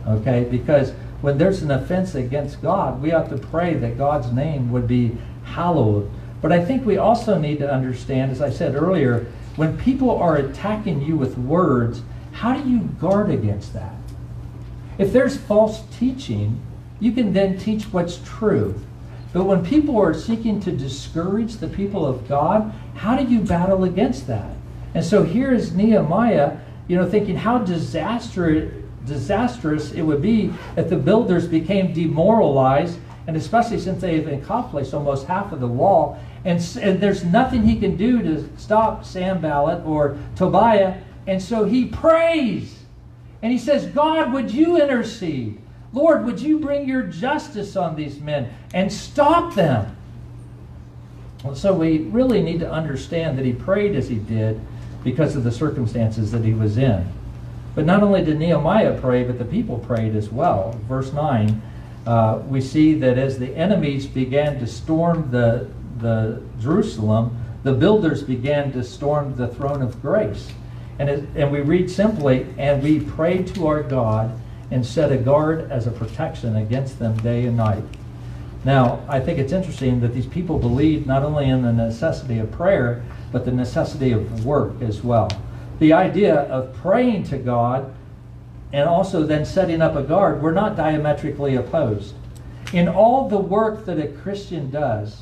[0.07, 4.71] okay, because when there's an offense against God, we ought to pray that God's name
[4.71, 6.11] would be hallowed.
[6.41, 10.35] But I think we also need to understand, as I said earlier, when people are
[10.35, 12.01] attacking you with words,
[12.33, 13.95] how do you guard against that?
[14.97, 16.61] If there's false teaching,
[16.99, 18.75] you can then teach what's true.
[19.31, 23.83] But when people are seeking to discourage the people of God, how do you battle
[23.83, 24.55] against that?
[24.93, 30.89] And so here is Nehemiah, you know, thinking how disastrous disastrous it would be if
[30.89, 36.59] the builders became demoralized, and especially since they've accomplished almost half of the wall, and,
[36.81, 42.79] and there's nothing he can do to stop Sanballat or Tobiah, and so he prays.
[43.41, 45.59] And he says, God, would you intercede?
[45.93, 49.95] Lord, would you bring your justice on these men and stop them?
[51.53, 54.61] so we really need to understand that he prayed as he did
[55.03, 57.05] because of the circumstances that he was in.
[57.75, 60.79] But not only did Nehemiah pray, but the people prayed as well.
[60.87, 61.61] Verse 9,
[62.05, 68.21] uh, we see that as the enemies began to storm the, the Jerusalem, the builders
[68.21, 70.49] began to storm the throne of grace.
[70.99, 75.17] And, it, and we read simply, and we prayed to our God and set a
[75.17, 77.83] guard as a protection against them day and night.
[78.65, 82.51] Now, I think it's interesting that these people believed not only in the necessity of
[82.51, 85.29] prayer, but the necessity of work as well.
[85.79, 87.93] The idea of praying to God
[88.71, 92.15] and also then setting up a guard were not diametrically opposed.
[92.73, 95.21] In all the work that a Christian does,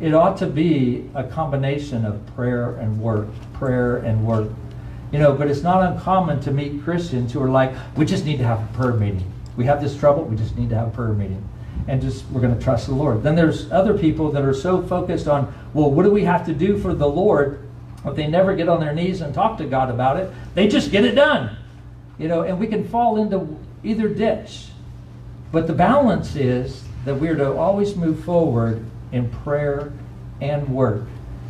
[0.00, 4.50] it ought to be a combination of prayer and work, prayer and work.
[5.12, 8.38] You know, but it's not uncommon to meet Christians who are like, we just need
[8.38, 9.30] to have a prayer meeting.
[9.56, 11.46] We have this trouble, we just need to have a prayer meeting.
[11.86, 13.22] And just, we're going to trust the Lord.
[13.22, 16.54] Then there's other people that are so focused on, well, what do we have to
[16.54, 17.68] do for the Lord?
[18.04, 20.30] But they never get on their knees and talk to God about it.
[20.54, 21.56] They just get it done.
[22.18, 24.68] You know, and we can fall into either ditch.
[25.50, 29.92] But the balance is that we're to always move forward in prayer
[30.40, 31.02] and work.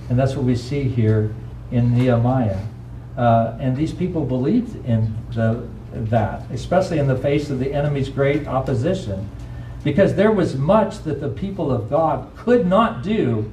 [0.09, 1.35] And that's what we see here
[1.71, 2.61] in Nehemiah.
[3.17, 8.09] Uh, and these people believed in the, that, especially in the face of the enemy's
[8.09, 9.29] great opposition,
[9.85, 13.51] because there was much that the people of God could not do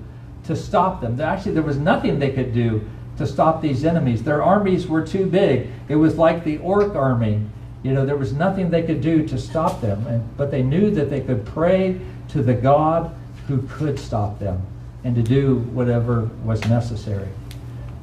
[0.49, 1.21] to stop them.
[1.21, 2.81] Actually, there was nothing they could do
[3.17, 4.23] to stop these enemies.
[4.23, 5.67] Their armies were too big.
[5.88, 7.45] It was like the orc army.
[7.83, 10.07] You know, there was nothing they could do to stop them.
[10.07, 13.15] And, but they knew that they could pray to the God
[13.47, 14.65] who could stop them
[15.03, 17.27] and to do whatever was necessary.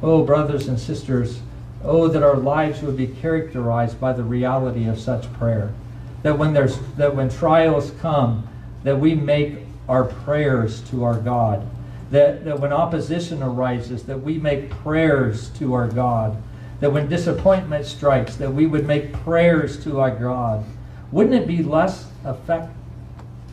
[0.00, 1.40] Oh, brothers and sisters,
[1.82, 5.74] oh, that our lives would be characterized by the reality of such prayer.
[6.22, 8.48] That when there's that when trials come,
[8.85, 11.66] that we make our prayers to our God.
[12.11, 16.40] That, that when opposition arises, that we make prayers to our God.
[16.81, 20.64] That when disappointment strikes, that we would make prayers to our God.
[21.11, 22.73] Wouldn't it be less effect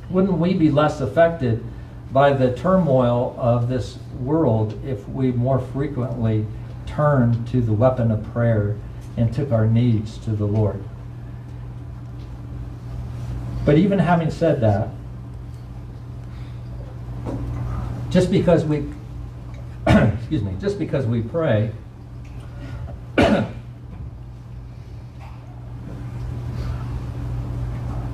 [0.10, 1.64] wouldn't we be less affected
[2.12, 6.46] by the turmoil of this world if we more frequently
[6.86, 8.78] turned to the weapon of prayer
[9.18, 10.84] and took our needs to the Lord.
[13.66, 14.90] But even having said that,
[18.14, 18.86] just because we
[19.88, 21.72] excuse me, just because we pray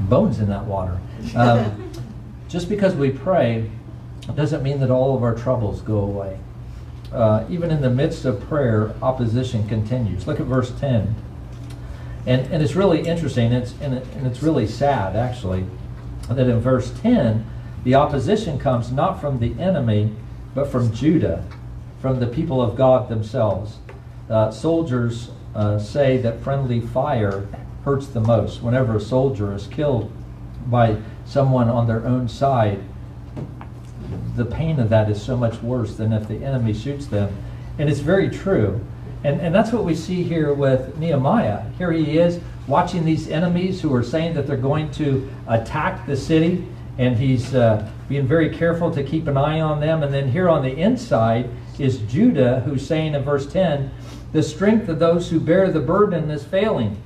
[0.09, 0.97] bones in that water.
[1.35, 1.91] Um,
[2.47, 3.69] just because we pray
[4.35, 6.39] doesn't mean that all of our troubles go away.
[7.12, 10.25] Uh, even in the midst of prayer, opposition continues.
[10.25, 11.13] Look at verse 10.
[12.25, 15.65] And, and it's really interesting, it's, and, it, and it's really sad, actually,
[16.29, 17.45] that in verse 10,
[17.83, 20.13] the opposition comes not from the enemy,
[20.53, 21.43] but from Judah,
[22.01, 23.77] from the people of God themselves.
[24.29, 27.47] Uh, soldiers uh, say that friendly fire
[27.83, 28.61] hurts the most.
[28.61, 30.11] Whenever a soldier is killed
[30.67, 32.79] by someone on their own side,
[34.35, 37.35] the pain of that is so much worse than if the enemy shoots them.
[37.77, 38.85] And it's very true.
[39.23, 41.63] And, and that's what we see here with Nehemiah.
[41.77, 46.15] Here he is watching these enemies who are saying that they're going to attack the
[46.15, 46.65] city,
[46.99, 50.03] and he's uh, being very careful to keep an eye on them.
[50.03, 53.89] And then here on the inside is Judah, who's saying in verse 10,
[54.33, 57.01] The strength of those who bear the burden is failing.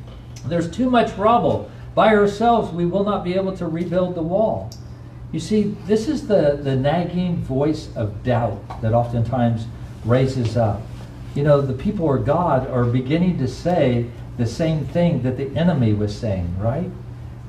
[0.47, 1.69] There's too much rubble.
[1.93, 4.71] By ourselves, we will not be able to rebuild the wall.
[5.31, 9.67] You see, this is the, the nagging voice of doubt that oftentimes
[10.05, 10.81] raises up.
[11.35, 15.55] You know, the people of God are beginning to say the same thing that the
[15.55, 16.89] enemy was saying, right?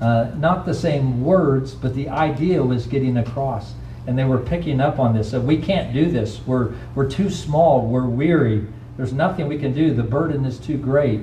[0.05, 3.73] Uh, not the same words, but the idea was getting across.
[4.07, 5.31] And they were picking up on this.
[5.31, 6.43] So we can't do this.
[6.47, 7.87] We're, we're too small.
[7.87, 8.67] We're weary.
[8.99, 9.95] There's nothing we can do.
[9.95, 11.21] The burden is too great.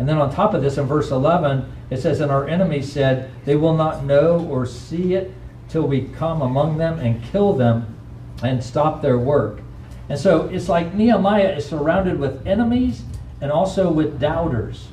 [0.00, 3.30] And then on top of this, in verse 11, it says, And our enemies said,
[3.44, 5.32] They will not know or see it
[5.68, 7.96] till we come among them and kill them
[8.42, 9.60] and stop their work.
[10.08, 13.04] And so it's like Nehemiah is surrounded with enemies
[13.40, 14.88] and also with doubters.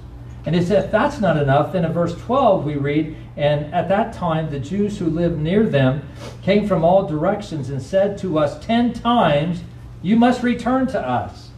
[0.45, 4.13] And it's if that's not enough, then in verse 12 we read, And at that
[4.13, 6.07] time the Jews who lived near them
[6.41, 9.61] came from all directions and said to us ten times,
[10.01, 11.49] You must return to us.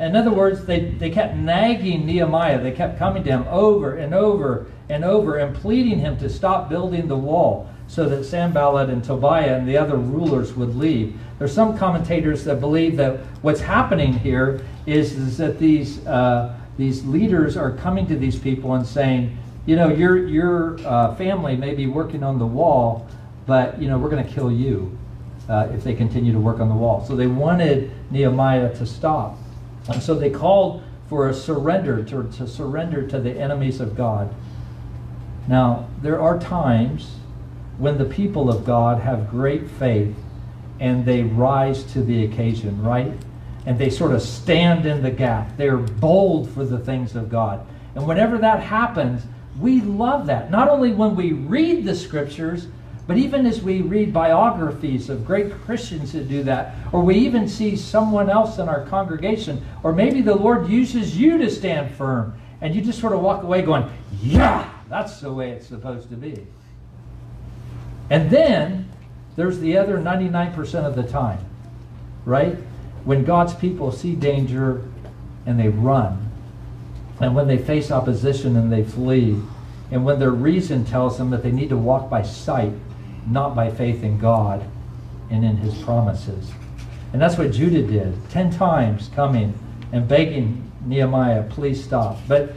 [0.00, 2.62] In other words, they, they kept nagging Nehemiah.
[2.62, 6.68] They kept coming to him over and over and over and pleading him to stop
[6.68, 11.18] building the wall so that Sanballat and Tobiah and the other rulers would leave.
[11.38, 17.04] There's some commentators that believe that what's happening here is, is that these, uh, these
[17.04, 19.36] leaders are coming to these people and saying,
[19.66, 23.06] you know, your, your uh, family may be working on the wall,
[23.46, 24.96] but, you know, we're going to kill you
[25.48, 27.04] uh, if they continue to work on the wall.
[27.04, 29.36] So they wanted Nehemiah to stop.
[29.88, 34.32] And so they called for a surrender, to, to surrender to the enemies of God.
[35.48, 37.16] Now, there are times
[37.78, 40.14] when the people of God have great faith
[40.78, 43.12] and they rise to the occasion, right?
[43.68, 45.54] And they sort of stand in the gap.
[45.58, 47.66] They're bold for the things of God.
[47.94, 49.24] And whenever that happens,
[49.60, 50.50] we love that.
[50.50, 52.68] Not only when we read the scriptures,
[53.06, 57.46] but even as we read biographies of great Christians that do that, or we even
[57.46, 62.40] see someone else in our congregation, or maybe the Lord uses you to stand firm,
[62.62, 63.86] and you just sort of walk away going,
[64.22, 66.46] Yeah, that's the way it's supposed to be.
[68.08, 68.88] And then
[69.36, 71.44] there's the other 99% of the time,
[72.24, 72.56] right?
[73.08, 74.82] When God's people see danger
[75.46, 76.30] and they run,
[77.22, 79.40] and when they face opposition and they flee,
[79.90, 82.74] and when their reason tells them that they need to walk by sight
[83.26, 84.62] not by faith in God
[85.30, 86.50] and in his promises.
[87.14, 89.58] And that's what Judah did, 10 times coming
[89.90, 92.18] and begging Nehemiah, please stop.
[92.28, 92.52] But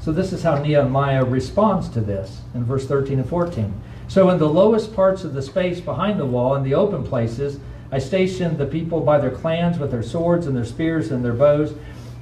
[0.00, 3.74] so this is how Nehemiah responds to this in verse 13 and 14.
[4.06, 7.58] So in the lowest parts of the space behind the wall, in the open places,
[7.90, 11.32] I stationed the people by their clans with their swords and their spears and their
[11.32, 11.74] bows.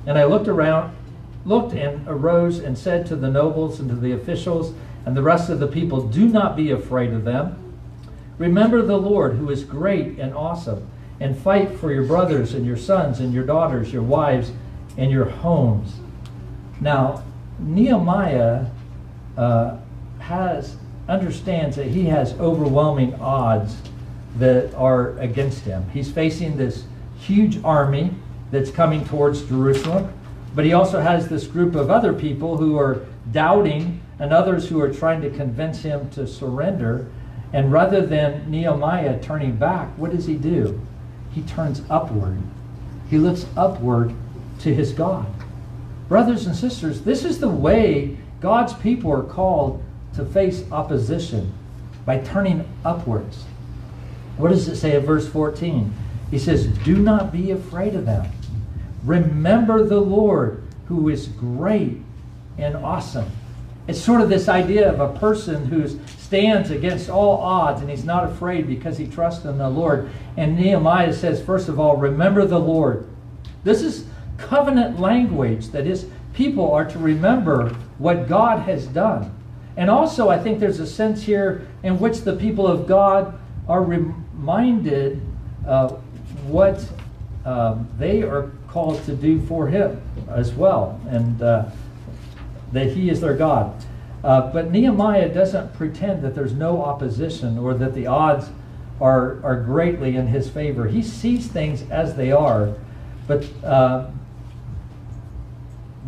[0.06, 0.96] And I looked around,
[1.44, 4.74] looked and arose and said to the nobles and to the officials
[5.04, 7.62] and the rest of the people, Do not be afraid of them.
[8.38, 10.88] Remember the Lord who is great and awesome,
[11.20, 14.52] and fight for your brothers and your sons and your daughters, your wives,
[14.98, 15.94] and your homes.
[16.80, 17.24] Now,
[17.58, 18.66] Nehemiah
[19.36, 19.78] uh,
[20.18, 20.76] has
[21.08, 23.76] understands that he has overwhelming odds
[24.38, 25.88] that are against him.
[25.90, 26.84] He's facing this
[27.18, 28.10] huge army
[28.50, 30.12] that's coming towards Jerusalem,
[30.54, 34.80] but he also has this group of other people who are doubting and others who
[34.80, 37.06] are trying to convince him to surrender.
[37.52, 40.80] And rather than Nehemiah turning back, what does he do?
[41.32, 42.38] He turns upward.
[43.10, 44.14] He looks upward
[44.60, 45.26] to his God.
[46.08, 49.82] Brothers and sisters, this is the way God's people are called
[50.14, 51.52] to face opposition
[52.04, 53.44] by turning upwards.
[54.36, 55.92] What does it say in verse 14?
[56.30, 58.30] He says, Do not be afraid of them.
[59.04, 61.98] Remember the Lord who is great
[62.58, 63.30] and awesome.
[63.88, 68.04] It's sort of this idea of a person who stands against all odds and he's
[68.04, 70.10] not afraid because he trusts in the Lord.
[70.36, 73.08] And Nehemiah says, first of all, remember the Lord.
[73.62, 74.06] This is
[74.38, 79.32] covenant language that his people are to remember what God has done.
[79.76, 83.82] And also, I think there's a sense here in which the people of God are
[84.36, 85.20] reminded
[85.66, 85.88] uh,
[86.46, 86.84] what
[87.44, 91.66] um, they are called to do for Him as well, and uh,
[92.72, 93.74] that He is their God.
[94.24, 98.50] Uh, but Nehemiah doesn't pretend that there's no opposition or that the odds
[99.00, 100.86] are, are greatly in his favor.
[100.86, 102.74] He sees things as they are,
[103.28, 104.10] but, uh,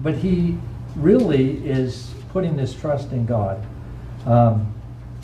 [0.03, 0.59] but he
[0.97, 3.65] really is putting his trust in God.
[4.27, 4.75] Um,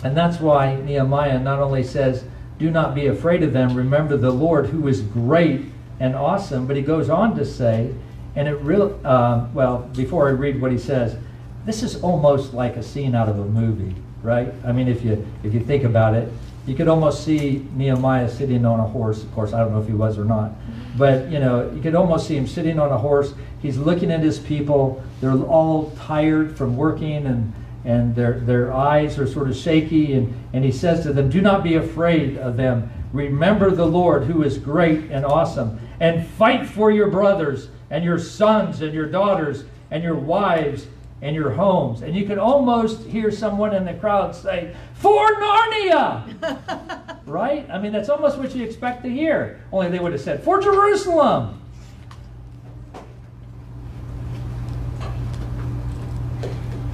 [0.05, 2.25] and that's why Nehemiah not only says,
[2.59, 5.63] Do not be afraid of them, remember the Lord who is great
[6.01, 7.93] and awesome, but he goes on to say,
[8.37, 11.17] and it really, uh, well, before I read what he says,
[11.65, 14.53] this is almost like a scene out of a movie, right?
[14.65, 16.29] I mean, if you if you think about it,
[16.67, 19.23] you could almost see Nehemiah sitting on a horse.
[19.23, 20.53] Of course, I don't know if he was or not,
[20.99, 23.35] but you know, you could almost see him sitting on a horse.
[23.63, 25.03] He's looking at his people.
[25.21, 27.53] They're all tired from working and
[27.85, 31.41] and their their eyes are sort of shaky and and he says to them, "Do
[31.41, 32.91] not be afraid of them.
[33.13, 38.19] Remember the Lord who is great and awesome, and fight for your brothers and your
[38.19, 40.87] sons and your daughters and your wives
[41.23, 42.03] and your homes.
[42.03, 47.21] And you can almost hear someone in the crowd say, For Narnia!
[47.27, 47.69] right?
[47.71, 49.61] I mean, that's almost what you expect to hear.
[49.73, 51.63] Only they would have said, For Jerusalem!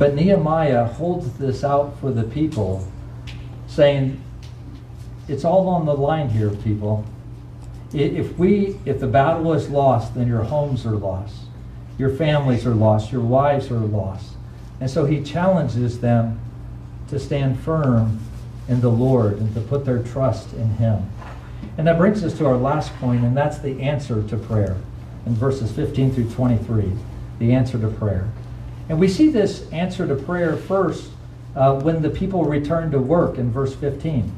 [0.01, 2.85] But Nehemiah holds this out for the people,
[3.69, 4.21] saying,
[5.29, 7.05] It's all on the line here, people.
[7.93, 11.35] If we, if the battle is lost, then your homes are lost
[12.01, 13.13] your families are lost.
[13.13, 14.33] Your wives are lost.
[14.81, 16.41] And so he challenges them
[17.09, 18.19] to stand firm
[18.69, 21.11] in the Lord and to put their trust in him.
[21.77, 24.79] And that brings us to our last point, and that's the answer to prayer
[25.27, 26.91] in verses 15 through 23.
[27.39, 28.31] The answer to prayer.
[28.91, 31.11] And we see this answer to prayer first
[31.55, 34.33] uh, when the people return to work in verse 15.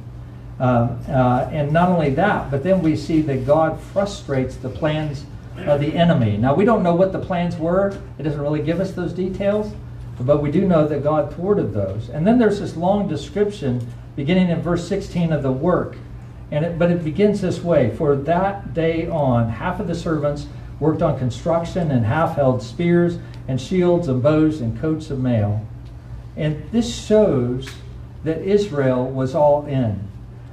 [0.60, 5.24] Uh, uh, and not only that, but then we see that God frustrates the plans
[5.56, 6.36] of the enemy.
[6.36, 9.72] Now, we don't know what the plans were, it doesn't really give us those details,
[10.20, 12.10] but we do know that God thwarted those.
[12.10, 15.96] And then there's this long description beginning in verse 16 of the work.
[16.50, 20.46] And it, but it begins this way For that day on, half of the servants
[20.78, 23.18] worked on construction, and half held spears
[23.48, 25.66] and shields and bows and coats of mail.
[26.36, 27.68] And this shows
[28.24, 30.08] that Israel was all in.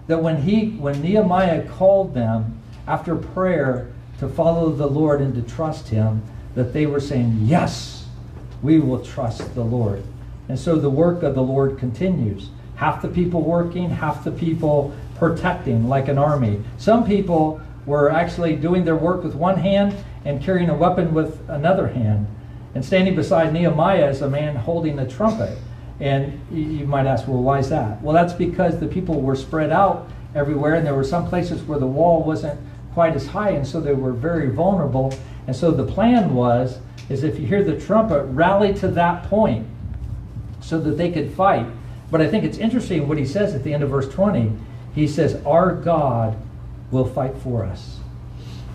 [0.07, 5.41] That when he when Nehemiah called them after prayer to follow the Lord and to
[5.41, 6.23] trust Him,
[6.55, 8.07] that they were saying, Yes,
[8.61, 10.03] we will trust the Lord.
[10.49, 12.49] And so the work of the Lord continues.
[12.75, 16.63] Half the people working, half the people protecting like an army.
[16.77, 21.47] Some people were actually doing their work with one hand and carrying a weapon with
[21.49, 22.27] another hand.
[22.75, 25.57] And standing beside Nehemiah is a man holding a trumpet.
[25.99, 28.01] And you might ask, well, why is that?
[28.01, 31.79] Well, that's because the people were spread out everywhere, and there were some places where
[31.79, 32.59] the wall wasn't
[32.93, 35.13] quite as high, and so they were very vulnerable.
[35.47, 39.67] And so the plan was, is if you hear the trumpet, rally to that point
[40.61, 41.65] so that they could fight.
[42.11, 44.51] But I think it's interesting what he says at the end of verse 20.
[44.93, 46.37] He says, Our God
[46.91, 47.99] will fight for us.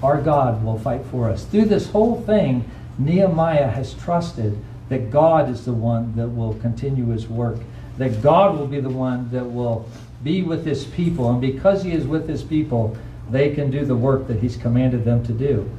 [0.02, 1.44] Our God will fight for us.
[1.44, 7.06] Through this whole thing, Nehemiah has trusted that God is the one that will continue
[7.06, 7.58] his work,
[7.98, 9.88] that God will be the one that will
[10.22, 11.30] be with his people.
[11.30, 12.96] And because he is with his people,
[13.30, 15.70] they can do the work that he's commanded them to do.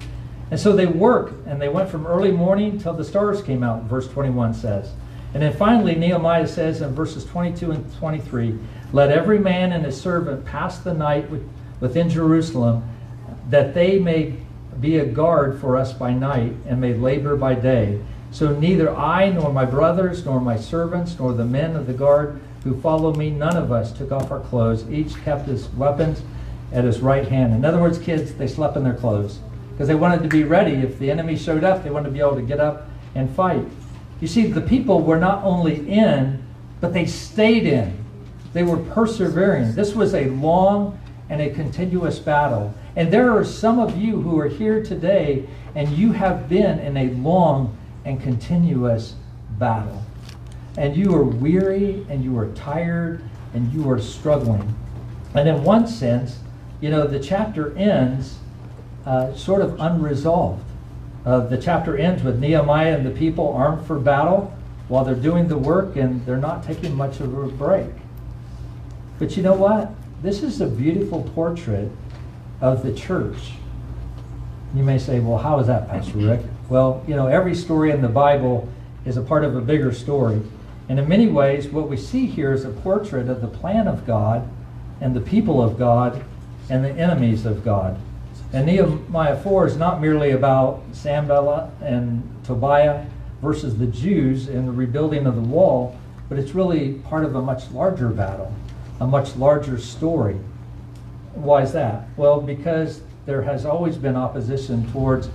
[0.52, 3.84] And so they work, and they went from early morning till the stars came out,
[3.84, 4.92] verse 21 says.
[5.34, 8.58] And then finally, Nehemiah says in verses 22 and 23
[8.94, 11.26] Let every man and his servant pass the night
[11.80, 12.88] within Jerusalem,
[13.50, 14.36] that they may
[14.80, 18.00] be a guard for us by night and may labor by day.
[18.32, 22.42] So neither I, nor my brothers, nor my servants, nor the men of the guard
[22.64, 24.90] who follow me, none of us took off our clothes.
[24.90, 26.22] Each kept his weapons
[26.74, 27.54] at his right hand.
[27.54, 29.40] In other words, kids, they slept in their clothes
[29.72, 30.74] because they wanted to be ready.
[30.74, 33.66] If the enemy showed up, they wanted to be able to get up and fight.
[34.20, 36.44] You see, the people were not only in,
[36.82, 38.04] but they stayed in.
[38.54, 39.76] They were persevering.
[39.76, 41.00] This was a long
[41.30, 42.74] and a continuous battle.
[42.96, 46.98] And there are some of you who are here today, and you have been in
[46.98, 49.16] a long and continuous
[49.58, 50.04] battle.
[50.78, 53.24] And you are weary, and you are tired,
[53.54, 54.76] and you are struggling.
[55.34, 56.40] And in one sense,
[56.82, 58.38] you know, the chapter ends
[59.06, 60.64] uh, sort of unresolved.
[61.26, 64.54] Uh, the chapter ends with Nehemiah and the people armed for battle
[64.88, 67.90] while they're doing the work and they're not taking much of a break.
[69.18, 69.92] But you know what?
[70.26, 71.92] This is a beautiful portrait
[72.60, 73.52] of the church.
[74.74, 76.42] You may say, well, how is that, Pastor Rick?
[76.68, 78.68] Well, you know, every story in the Bible
[79.06, 80.42] is a part of a bigger story.
[80.90, 84.08] And in many ways, what we see here is a portrait of the plan of
[84.08, 84.50] God
[85.00, 86.26] and the people of God
[86.72, 87.96] and the enemies of God.
[88.52, 93.06] And Nehemiah 4 is not merely about Sanballat and Tobiah
[93.44, 95.96] versus the Jews and the rebuilding of the wall,
[96.30, 98.52] but it's really part of a much larger battle,
[99.00, 100.40] a much larger story.
[101.34, 102.08] Why is that?
[102.16, 105.30] Well, because there has always been opposition towards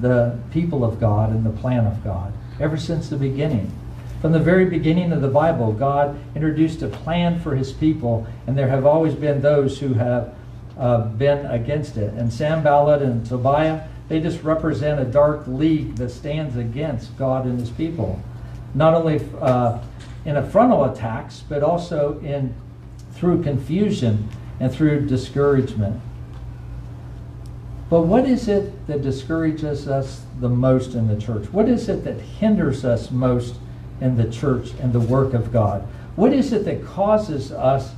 [0.00, 3.72] the people of God and the plan of God ever since the beginning.
[4.20, 8.58] From the very beginning of the Bible, God introduced a plan for his people, and
[8.58, 10.34] there have always been those who have
[10.76, 12.12] uh, been against it.
[12.14, 17.60] And Sanballat and Tobiah, they just represent a dark league that stands against God and
[17.60, 18.20] his people.
[18.74, 19.78] Not only uh,
[20.24, 22.52] in a frontal attacks, but also in
[23.18, 24.28] through confusion
[24.60, 26.00] and through discouragement.
[27.90, 31.46] But what is it that discourages us the most in the church?
[31.52, 33.56] What is it that hinders us most
[34.00, 35.82] in the church and the work of God?
[36.14, 37.92] What is it that causes us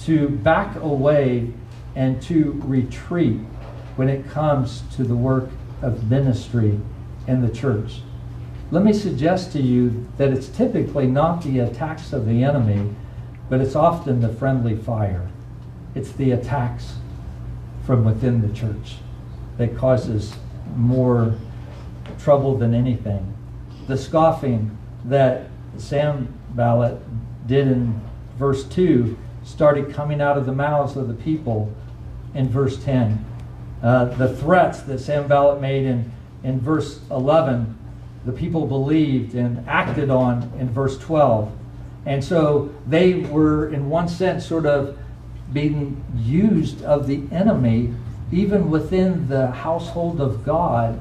[0.00, 1.52] to back away
[1.94, 3.38] and to retreat
[3.96, 5.50] when it comes to the work
[5.82, 6.78] of ministry
[7.26, 8.00] in the church?
[8.70, 12.94] Let me suggest to you that it's typically not the attacks of the enemy,
[13.52, 15.28] but it's often the friendly fire.
[15.94, 16.94] It's the attacks
[17.84, 18.96] from within the church
[19.58, 20.34] that causes
[20.74, 21.34] more
[22.18, 23.36] trouble than anything.
[23.88, 26.98] The scoffing that Sanballat
[27.46, 28.00] did in
[28.38, 31.74] verse 2 started coming out of the mouths of the people
[32.34, 33.22] in verse 10.
[33.82, 36.10] Uh, the threats that Sanballat made in,
[36.42, 37.76] in verse 11,
[38.24, 41.58] the people believed and acted on in verse 12.
[42.04, 44.98] And so they were, in one sense, sort of
[45.52, 47.94] being used of the enemy
[48.32, 50.98] even within the household of God,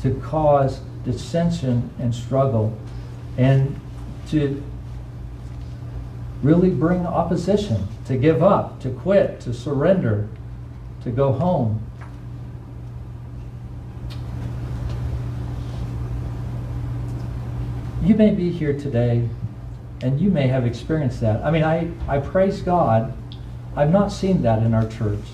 [0.00, 2.76] to cause dissension and struggle
[3.36, 3.78] and
[4.28, 4.62] to
[6.42, 10.26] really bring opposition, to give up, to quit, to surrender,
[11.04, 11.84] to go home.
[18.02, 19.28] You may be here today
[20.02, 21.44] and you may have experienced that.
[21.44, 23.12] I mean, I, I praise God.
[23.76, 25.24] I've not seen that in our church.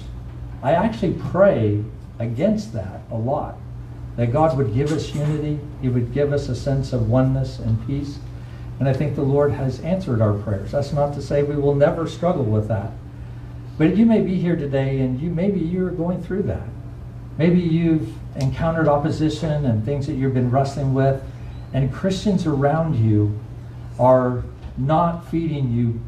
[0.62, 1.84] I actually pray
[2.18, 3.56] against that a lot.
[4.16, 7.86] That God would give us unity, He would give us a sense of oneness and
[7.86, 8.18] peace.
[8.78, 10.72] And I think the Lord has answered our prayers.
[10.72, 12.92] That's not to say we will never struggle with that.
[13.78, 16.66] But you may be here today and you maybe you're going through that.
[17.38, 21.22] Maybe you've encountered opposition and things that you've been wrestling with,
[21.74, 23.38] and Christians around you
[23.98, 24.42] are
[24.76, 26.00] not feeding you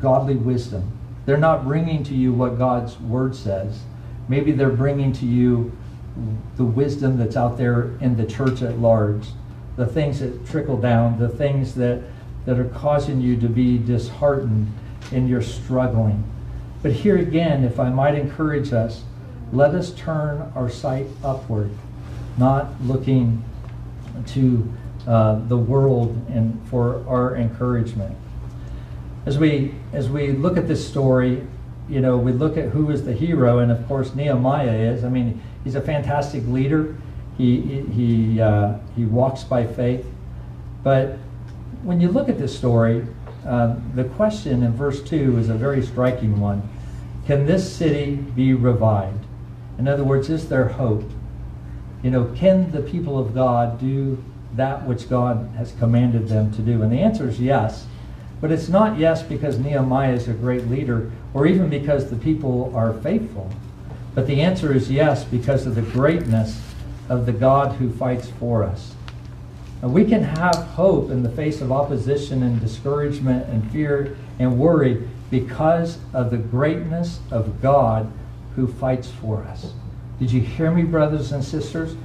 [0.00, 0.98] godly wisdom.
[1.26, 3.80] They're not bringing to you what God's word says.
[4.28, 5.76] Maybe they're bringing to you
[6.56, 9.28] the wisdom that's out there in the church at large,
[9.76, 12.02] the things that trickle down, the things that,
[12.44, 14.72] that are causing you to be disheartened
[15.12, 16.24] and you're struggling.
[16.82, 19.02] But here again, if I might encourage us,
[19.52, 21.70] let us turn our sight upward,
[22.36, 23.44] not looking
[24.28, 24.72] to
[25.06, 28.16] uh, the world and for our encouragement
[29.26, 31.46] as we as we look at this story,
[31.88, 35.04] you know, we look at who is the hero, and of course Nehemiah is.
[35.04, 36.96] I mean, he's a fantastic leader.
[37.38, 37.60] He
[37.92, 40.06] he uh, he walks by faith.
[40.82, 41.18] But
[41.82, 43.06] when you look at this story,
[43.46, 46.68] uh, the question in verse two is a very striking one:
[47.26, 49.24] Can this city be revived?
[49.78, 51.08] In other words, is there hope?
[52.02, 54.22] You know, can the people of God do
[54.54, 56.82] that which God has commanded them to do?
[56.82, 57.86] And the answer is yes.
[58.40, 62.74] But it's not yes because Nehemiah is a great leader or even because the people
[62.74, 63.50] are faithful.
[64.14, 66.60] But the answer is yes because of the greatness
[67.08, 68.94] of the God who fights for us.
[69.80, 74.58] And we can have hope in the face of opposition and discouragement and fear and
[74.58, 78.12] worry because of the greatness of God
[78.54, 79.72] who fights for us.
[80.18, 81.96] Did you hear me, brothers and sisters?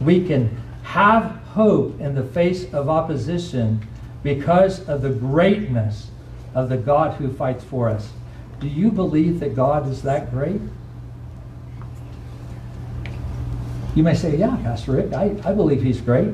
[0.00, 3.86] We can have hope in the face of opposition
[4.22, 6.10] because of the greatness
[6.54, 8.10] of the God who fights for us.
[8.60, 10.60] Do you believe that God is that great?
[13.94, 16.30] You may say, Yeah, Pastor Rick, I, I believe he's great.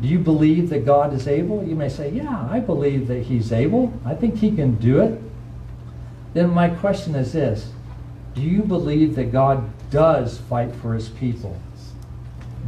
[0.00, 1.64] Do you believe that God is able?
[1.64, 3.92] You may say, Yeah, I believe that he's able.
[4.04, 5.20] I think he can do it.
[6.34, 7.70] Then my question is this
[8.34, 11.56] Do you believe that God does fight for his people?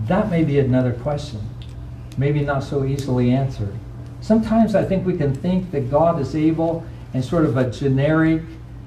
[0.06, 1.40] That may be another question,
[2.16, 3.74] maybe not so easily answered.
[4.20, 6.84] Sometimes I think we can think that God is able
[7.14, 8.42] and sort of a generic,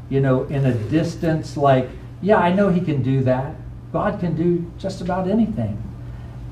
[0.09, 1.89] you know, in a distance, like,
[2.21, 3.55] yeah, I know He can do that.
[3.91, 5.81] God can do just about anything.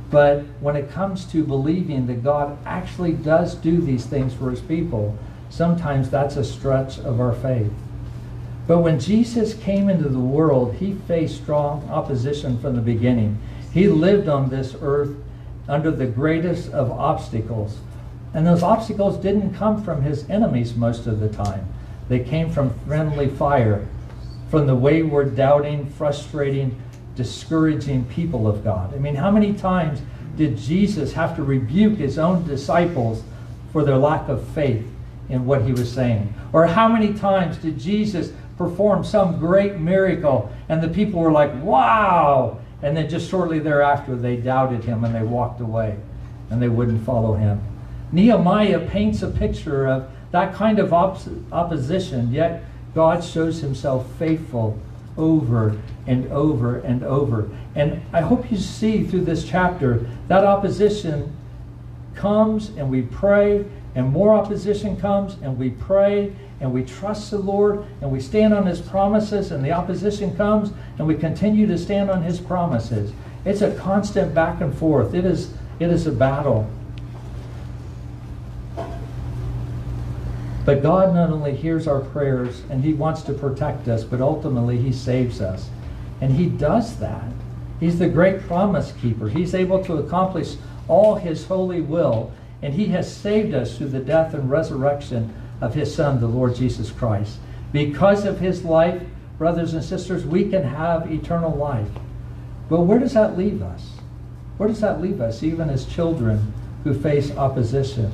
[0.09, 4.61] But when it comes to believing that God actually does do these things for His
[4.61, 5.17] people,
[5.49, 7.71] sometimes that's a stretch of our faith.
[8.65, 13.39] But when Jesus came into the world, He faced strong opposition from the beginning.
[13.73, 15.15] He lived on this earth
[15.67, 17.79] under the greatest of obstacles
[18.33, 21.67] and those obstacles didn't come from his enemies most of the time.
[22.09, 23.87] They came from friendly fire,
[24.49, 26.79] from the wayward, doubting, frustrating,
[27.15, 28.93] discouraging people of God.
[28.93, 30.01] I mean, how many times
[30.37, 33.23] did Jesus have to rebuke his own disciples
[33.71, 34.85] for their lack of faith
[35.27, 36.33] in what he was saying?
[36.53, 41.53] Or how many times did Jesus perform some great miracle and the people were like,
[41.63, 42.59] wow!
[42.81, 45.97] And then just shortly thereafter, they doubted him and they walked away
[46.49, 47.61] and they wouldn't follow him.
[48.11, 51.19] Nehemiah paints a picture of that kind of op-
[51.51, 52.63] opposition, yet
[52.95, 54.79] God shows himself faithful
[55.17, 57.49] over and over and over.
[57.75, 61.35] And I hope you see through this chapter that opposition
[62.15, 63.65] comes and we pray,
[63.95, 68.53] and more opposition comes and we pray and we trust the Lord and we stand
[68.53, 73.11] on his promises, and the opposition comes and we continue to stand on his promises.
[73.45, 75.13] It's a constant back and forth.
[75.13, 76.69] It is, it is a battle.
[80.65, 84.77] But God not only hears our prayers and He wants to protect us, but ultimately
[84.77, 85.67] He saves us.
[86.21, 87.31] And He does that.
[87.79, 89.29] He's the great promise keeper.
[89.29, 90.57] He's able to accomplish
[90.87, 92.31] all His holy will.
[92.61, 96.55] And He has saved us through the death and resurrection of His Son, the Lord
[96.55, 97.37] Jesus Christ.
[97.71, 99.01] Because of His life,
[99.37, 101.89] brothers and sisters, we can have eternal life.
[102.69, 103.91] But where does that leave us?
[104.57, 106.53] Where does that leave us, even as children
[106.83, 108.11] who face opposition?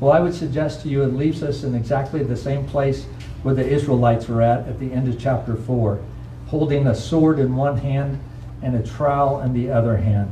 [0.00, 3.06] Well, I would suggest to you it leaves us in exactly the same place
[3.42, 6.00] where the Israelites were at at the end of chapter 4,
[6.48, 8.20] holding a sword in one hand
[8.62, 10.30] and a trowel in the other hand.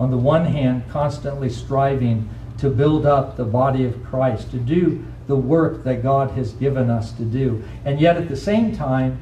[0.00, 2.28] On the one hand, constantly striving
[2.58, 6.90] to build up the body of Christ, to do the work that God has given
[6.90, 7.62] us to do.
[7.84, 9.20] And yet at the same time,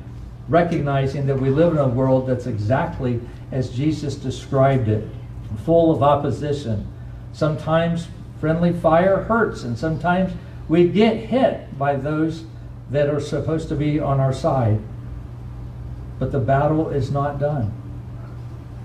[0.49, 3.21] recognizing that we live in a world that's exactly
[3.53, 5.07] as Jesus described it,
[5.65, 6.87] full of opposition.
[7.33, 8.09] Sometimes
[8.41, 10.33] Friendly fire hurts, and sometimes
[10.69, 12.45] we get hit by those
[12.91, 14.81] that are supposed to be on our side.
[16.19, 17.73] But the battle is not done.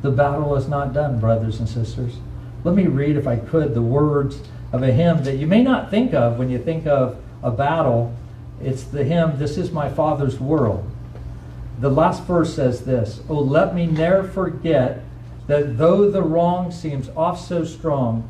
[0.01, 2.17] The battle is not done, brothers and sisters.
[2.63, 4.39] Let me read, if I could, the words
[4.71, 8.15] of a hymn that you may not think of when you think of a battle.
[8.61, 10.89] It's the hymn, This is My Father's World.
[11.79, 15.03] The last verse says this Oh, let me ne'er forget
[15.47, 18.27] that though the wrong seems oft so strong,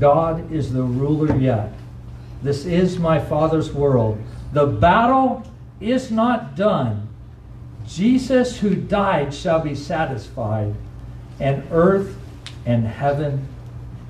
[0.00, 1.72] God is the ruler yet.
[2.42, 4.18] This is my Father's world.
[4.52, 5.44] The battle
[5.80, 7.08] is not done.
[7.86, 10.74] Jesus who died shall be satisfied,
[11.40, 12.16] and earth
[12.66, 13.48] and heaven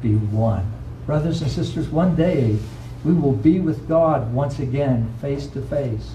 [0.00, 0.77] be one.
[1.08, 2.58] Brothers and sisters, one day
[3.02, 6.10] we will be with God once again, face to face.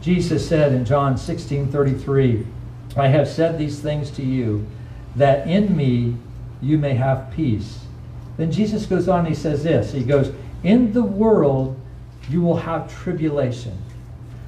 [0.00, 2.46] Jesus said in John 16 33,
[2.96, 4.66] I have said these things to you,
[5.14, 6.16] that in me
[6.62, 7.80] you may have peace.
[8.38, 10.32] Then Jesus goes on, he says this He goes,
[10.62, 11.78] In the world
[12.30, 13.76] you will have tribulation.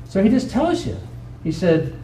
[0.09, 0.97] So he just tells you.
[1.45, 2.00] He said,